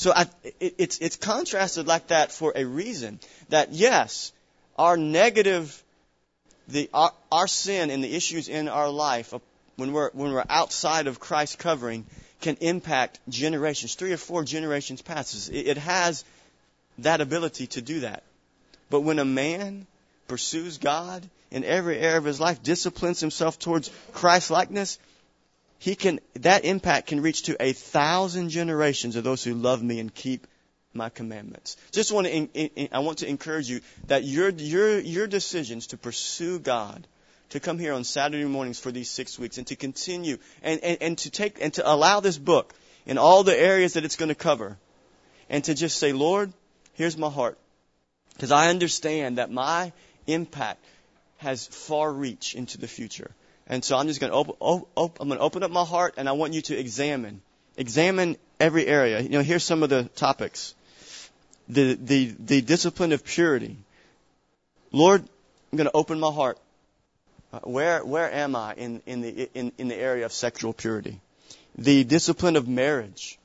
[0.00, 0.28] so I,
[0.60, 3.20] it, it's, it's contrasted like that for a reason.
[3.50, 4.32] That yes,
[4.78, 5.84] our negative,
[6.70, 9.34] the, our, our sin and the issues in our life
[9.76, 12.06] when we're, when we're outside of Christ's covering
[12.40, 15.48] can impact generations, three or four generations passes.
[15.48, 16.24] It, it has
[16.98, 18.22] that ability to do that.
[18.88, 19.86] But when a man
[20.28, 24.98] pursues God in every area of his life, disciplines himself towards Christ likeness,
[25.78, 29.98] he can, that impact can reach to a thousand generations of those who love me
[29.98, 30.46] and keep
[30.94, 31.76] my commandments.
[31.92, 35.88] Just want to, in, in, I want to encourage you that your, your, your decisions
[35.88, 37.06] to pursue God,
[37.50, 40.98] to come here on Saturday mornings for these six weeks and to continue and, and,
[41.00, 42.74] and to take, and to allow this book
[43.06, 44.78] in all the areas that it's going to cover
[45.48, 46.52] and to just say, Lord,
[46.94, 47.58] here's my heart.
[48.34, 49.92] Because I understand that my
[50.26, 50.84] impact
[51.38, 53.30] has far reach into the future.
[53.66, 54.54] And so I'm just going to open,
[54.96, 57.42] op- I'm going to open up my heart and I want you to examine,
[57.76, 59.20] examine every area.
[59.20, 60.74] You know, here's some of the topics.
[61.70, 63.76] The, the, the discipline of purity.
[64.90, 65.22] Lord,
[65.70, 66.58] I'm going to open my heart.
[67.62, 71.20] Where, where am I in, in the, in, in the area of sexual purity?
[71.78, 73.38] The discipline of marriage.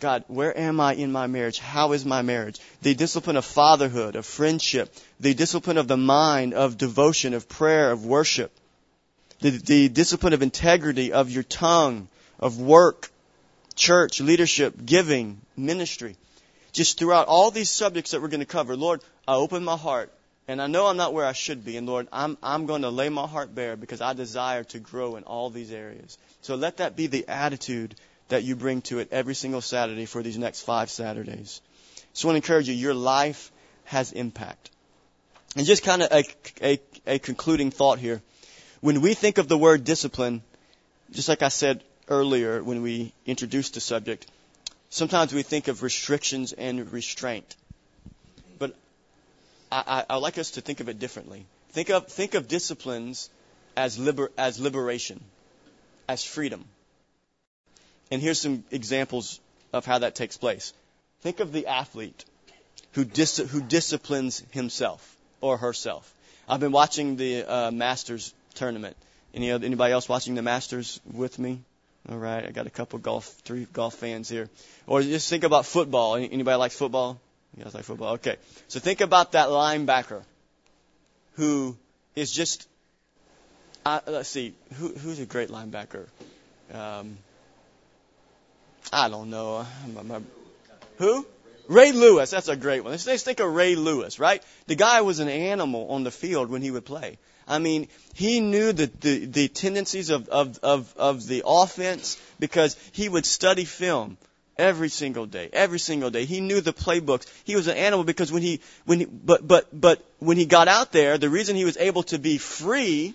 [0.00, 1.58] God, where am I in my marriage?
[1.58, 2.58] How is my marriage?
[2.80, 7.92] The discipline of fatherhood, of friendship, the discipline of the mind, of devotion, of prayer,
[7.92, 8.50] of worship,
[9.40, 12.08] the, the discipline of integrity, of your tongue,
[12.40, 13.10] of work,
[13.74, 16.16] church, leadership, giving, ministry.
[16.72, 20.12] Just throughout all these subjects that we're going to cover, Lord, I open my heart
[20.48, 21.76] and I know I'm not where I should be.
[21.76, 25.16] And Lord, I'm, I'm going to lay my heart bare because I desire to grow
[25.16, 26.18] in all these areas.
[26.40, 27.94] So let that be the attitude
[28.28, 31.60] that you bring to it every single Saturday for these next five Saturdays.
[32.14, 33.52] So I want to encourage you, your life
[33.84, 34.70] has impact.
[35.56, 36.24] And just kind of a,
[36.62, 38.22] a, a concluding thought here.
[38.80, 40.42] When we think of the word discipline,
[41.12, 44.26] just like I said earlier when we introduced the subject,
[44.92, 47.56] sometimes we think of restrictions and restraint.
[48.58, 48.76] But
[49.70, 51.46] I, I, I like us to think of it differently.
[51.70, 53.30] Think of, think of disciplines
[53.76, 55.20] as, liber, as liberation,
[56.08, 56.64] as freedom.
[58.10, 59.40] And here's some examples
[59.72, 60.74] of how that takes place.
[61.22, 62.24] Think of the athlete
[62.92, 66.12] who, dis- who disciplines himself or herself.
[66.46, 68.96] I've been watching the uh, Masters tournament.
[69.34, 71.60] Any anybody else watching the Masters with me?
[72.08, 74.48] All right, I got a couple golf, three golf fans here.
[74.86, 76.16] Or just think about football.
[76.16, 77.20] Anybody like football?
[77.56, 78.14] You guys like football?
[78.14, 78.36] Okay.
[78.68, 80.22] So think about that linebacker
[81.34, 81.76] who
[82.16, 82.68] is just.
[83.84, 86.06] Uh, let's see, who, who's a great linebacker?
[86.72, 87.16] Um,
[88.92, 89.66] I don't know.
[90.98, 91.26] Who?
[91.68, 92.30] Ray Lewis.
[92.30, 92.92] That's a great one.
[92.92, 94.42] Let's think of Ray Lewis, right?
[94.66, 97.18] The guy was an animal on the field when he would play.
[97.46, 102.76] I mean, he knew the, the, the tendencies of, of, of, of the offense because
[102.92, 104.16] he would study film
[104.56, 106.24] every single day, every single day.
[106.24, 107.26] He knew the playbooks.
[107.44, 110.68] He was an animal because when he, when he, but, but, but when he got
[110.68, 113.14] out there, the reason he was able to be free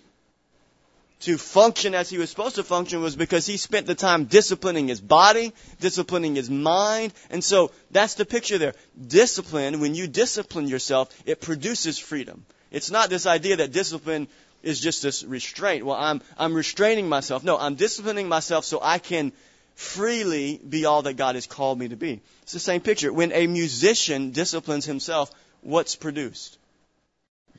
[1.21, 4.87] to function as he was supposed to function was because he spent the time disciplining
[4.87, 7.13] his body, disciplining his mind.
[7.29, 8.75] And so that's the picture there.
[9.07, 12.45] Discipline, when you discipline yourself, it produces freedom.
[12.71, 14.27] It's not this idea that discipline
[14.61, 15.85] is just this restraint.
[15.85, 17.43] Well, I'm, I'm restraining myself.
[17.43, 19.31] No, I'm disciplining myself so I can
[19.75, 22.21] freely be all that God has called me to be.
[22.43, 23.11] It's the same picture.
[23.11, 26.57] When a musician disciplines himself, what's produced?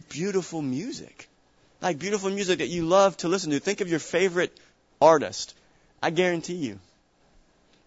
[0.09, 1.29] Beautiful music
[1.81, 3.61] like beautiful music that you love to listen to.
[3.61, 4.57] Think of your favorite
[5.01, 5.55] artist.
[6.03, 6.79] I guarantee you,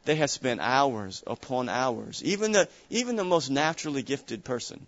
[0.05, 2.23] they have spent hours upon hours.
[2.23, 4.85] Even the even the most naturally gifted person,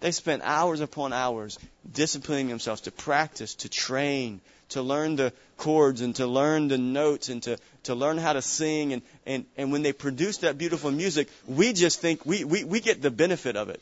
[0.00, 1.58] they spent hours upon hours
[1.90, 7.28] disciplining themselves to practice, to train, to learn the chords and to learn the notes
[7.28, 10.90] and to, to learn how to sing and, and, and when they produce that beautiful
[10.90, 13.80] music, we just think we, we, we get the benefit of it.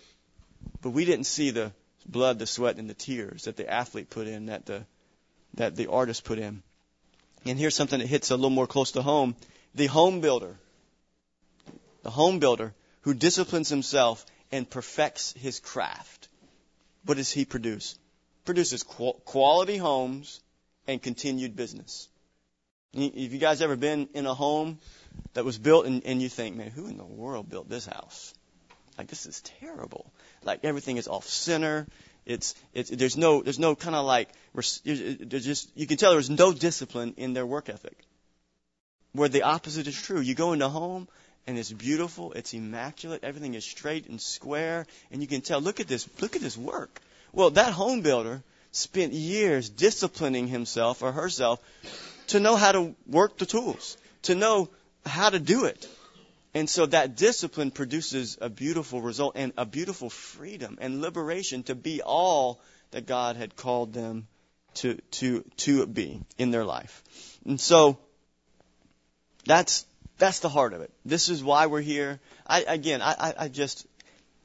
[0.82, 1.72] But we didn't see the
[2.06, 4.84] blood, the sweat, and the tears that the athlete put in, that the
[5.54, 6.62] that the artist put in.
[7.46, 9.36] And here's something that hits a little more close to home:
[9.74, 10.56] the home builder,
[12.02, 16.28] the home builder who disciplines himself and perfects his craft.
[17.04, 17.98] What does he produce?
[18.44, 20.40] Produces quality homes
[20.86, 22.08] and continued business.
[22.94, 24.78] Have you guys ever been in a home
[25.34, 28.32] that was built and, and you think, man, who in the world built this house?
[28.96, 30.06] Like this is terrible.
[30.42, 31.86] Like everything is off center.
[32.26, 36.30] It's it's there's no there's no kind of like there's just you can tell there's
[36.30, 37.98] no discipline in their work ethic.
[39.12, 40.20] Where the opposite is true.
[40.20, 41.08] You go into home
[41.46, 45.60] and it's beautiful, it's immaculate, everything is straight and square, and you can tell.
[45.60, 47.00] Look at this look at this work.
[47.32, 48.42] Well, that home builder
[48.72, 51.60] spent years disciplining himself or herself
[52.28, 54.68] to know how to work the tools, to know
[55.04, 55.88] how to do it.
[56.54, 61.74] And so that discipline produces a beautiful result and a beautiful freedom and liberation to
[61.74, 62.60] be all
[62.92, 64.28] that God had called them
[64.74, 67.02] to, to, to be in their life.
[67.44, 67.98] And so
[69.44, 69.84] that's,
[70.18, 70.92] that's the heart of it.
[71.04, 72.20] This is why we're here.
[72.46, 73.86] I, again, I, I just,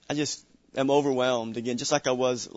[0.09, 0.43] I just
[0.75, 2.49] am overwhelmed again, just like I was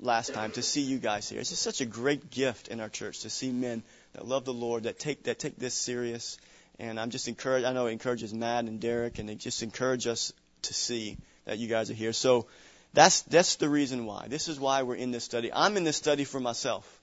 [0.00, 1.38] last time, to see you guys here.
[1.38, 3.84] It's just such a great gift in our church to see men
[4.14, 6.38] that love the Lord, that take, that take this serious
[6.80, 7.66] and I'm just encouraged.
[7.66, 11.58] I know it encourages Matt and Derek, and it just encourages us to see that
[11.58, 12.12] you guys are here.
[12.12, 12.46] So
[12.94, 14.26] that's that's the reason why.
[14.28, 15.52] This is why we're in this study.
[15.52, 17.00] I'm in this study for myself.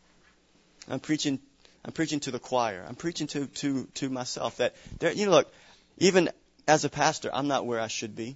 [0.90, 1.40] I'm preaching.
[1.86, 2.84] I'm preaching to the choir.
[2.88, 5.12] I'm preaching to to to myself that there.
[5.12, 5.54] You know, look,
[6.00, 6.30] even
[6.68, 8.36] as a pastor, I'm not where I should be.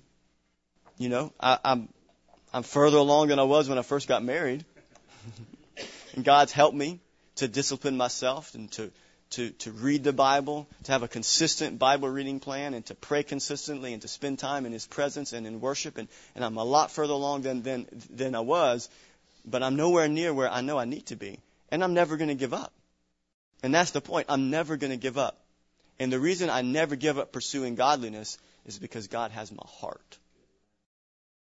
[0.98, 1.90] You know, I, I'm
[2.54, 4.64] I'm further along than I was when I first got married.
[6.16, 7.00] and God's helped me
[7.36, 8.92] to discipline myself and to,
[9.32, 13.24] to, to read the Bible, to have a consistent Bible reading plan, and to pray
[13.24, 15.98] consistently, and to spend time in His presence and in worship.
[15.98, 18.90] And, and I'm a lot further along than, than, than I was,
[19.46, 21.40] but I'm nowhere near where I know I need to be.
[21.70, 22.74] And I'm never going to give up.
[23.64, 24.28] And that's the point.
[24.30, 25.38] I'm never going to give up.
[26.00, 30.18] And the reason I never give up pursuing godliness is because God has my heart.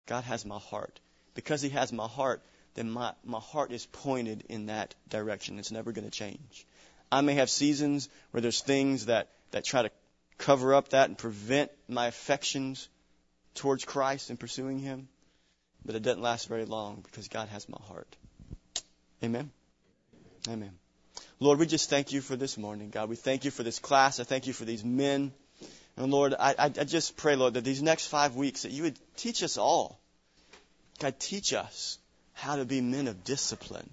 [0.07, 1.01] God has my heart.
[1.35, 2.43] Because He has my heart,
[2.75, 5.59] then my, my heart is pointed in that direction.
[5.59, 6.67] It's never going to change.
[7.13, 9.91] I may have seasons where there's things that, that try to
[10.39, 12.89] cover up that and prevent my affections
[13.55, 15.09] towards Christ and pursuing Him,
[15.85, 18.17] but it doesn't last very long because God has my heart.
[19.23, 19.51] Amen.
[20.49, 20.73] Amen.
[21.39, 23.09] Lord, we just thank you for this morning, God.
[23.09, 24.21] We thank you for this class.
[24.21, 25.33] I thank you for these men.
[25.97, 28.99] And Lord, I, I, just pray, Lord, that these next five weeks that you would
[29.17, 29.99] teach us all.
[30.99, 31.99] God, teach us
[32.35, 33.89] how to be men of discipline.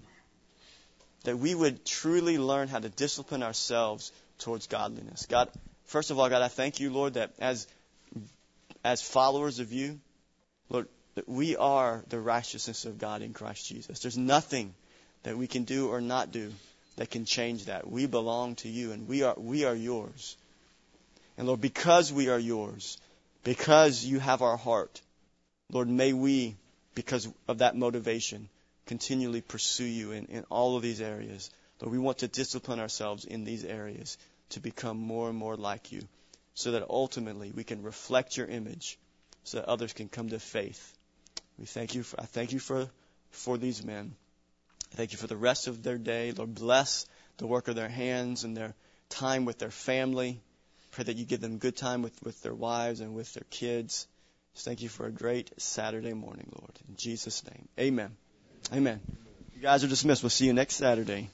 [1.27, 5.25] That we would truly learn how to discipline ourselves towards godliness.
[5.25, 5.49] God,
[5.83, 7.67] first of all, God, I thank you, Lord, that as
[8.81, 9.99] as followers of you,
[10.69, 13.99] Lord, that we are the righteousness of God in Christ Jesus.
[13.99, 14.73] There's nothing
[15.23, 16.53] that we can do or not do
[16.95, 17.91] that can change that.
[17.91, 20.37] We belong to you and we are we are yours.
[21.37, 22.97] And Lord, because we are yours,
[23.43, 25.01] because you have our heart,
[25.73, 26.55] Lord, may we
[26.95, 28.47] because of that motivation,
[28.87, 31.49] continually pursue you in, in all of these areas.
[31.79, 34.17] Lord, we want to discipline ourselves in these areas
[34.49, 36.01] to become more and more like you
[36.53, 38.97] so that ultimately we can reflect your image
[39.43, 40.93] so that others can come to faith.
[41.59, 42.89] We thank you for, I thank you for,
[43.31, 44.15] for these men.
[44.91, 46.31] Thank you for the rest of their day.
[46.31, 47.05] Lord, bless
[47.37, 48.73] the work of their hands and their
[49.09, 50.41] time with their family.
[50.91, 54.07] Pray that you give them good time with, with their wives and with their kids.
[54.53, 56.71] Just thank you for a great Saturday morning, Lord.
[56.87, 57.67] In Jesus' name.
[57.79, 58.15] Amen.
[58.73, 58.99] Amen.
[59.55, 60.23] You guys are dismissed.
[60.23, 61.29] We'll see you next Saturday.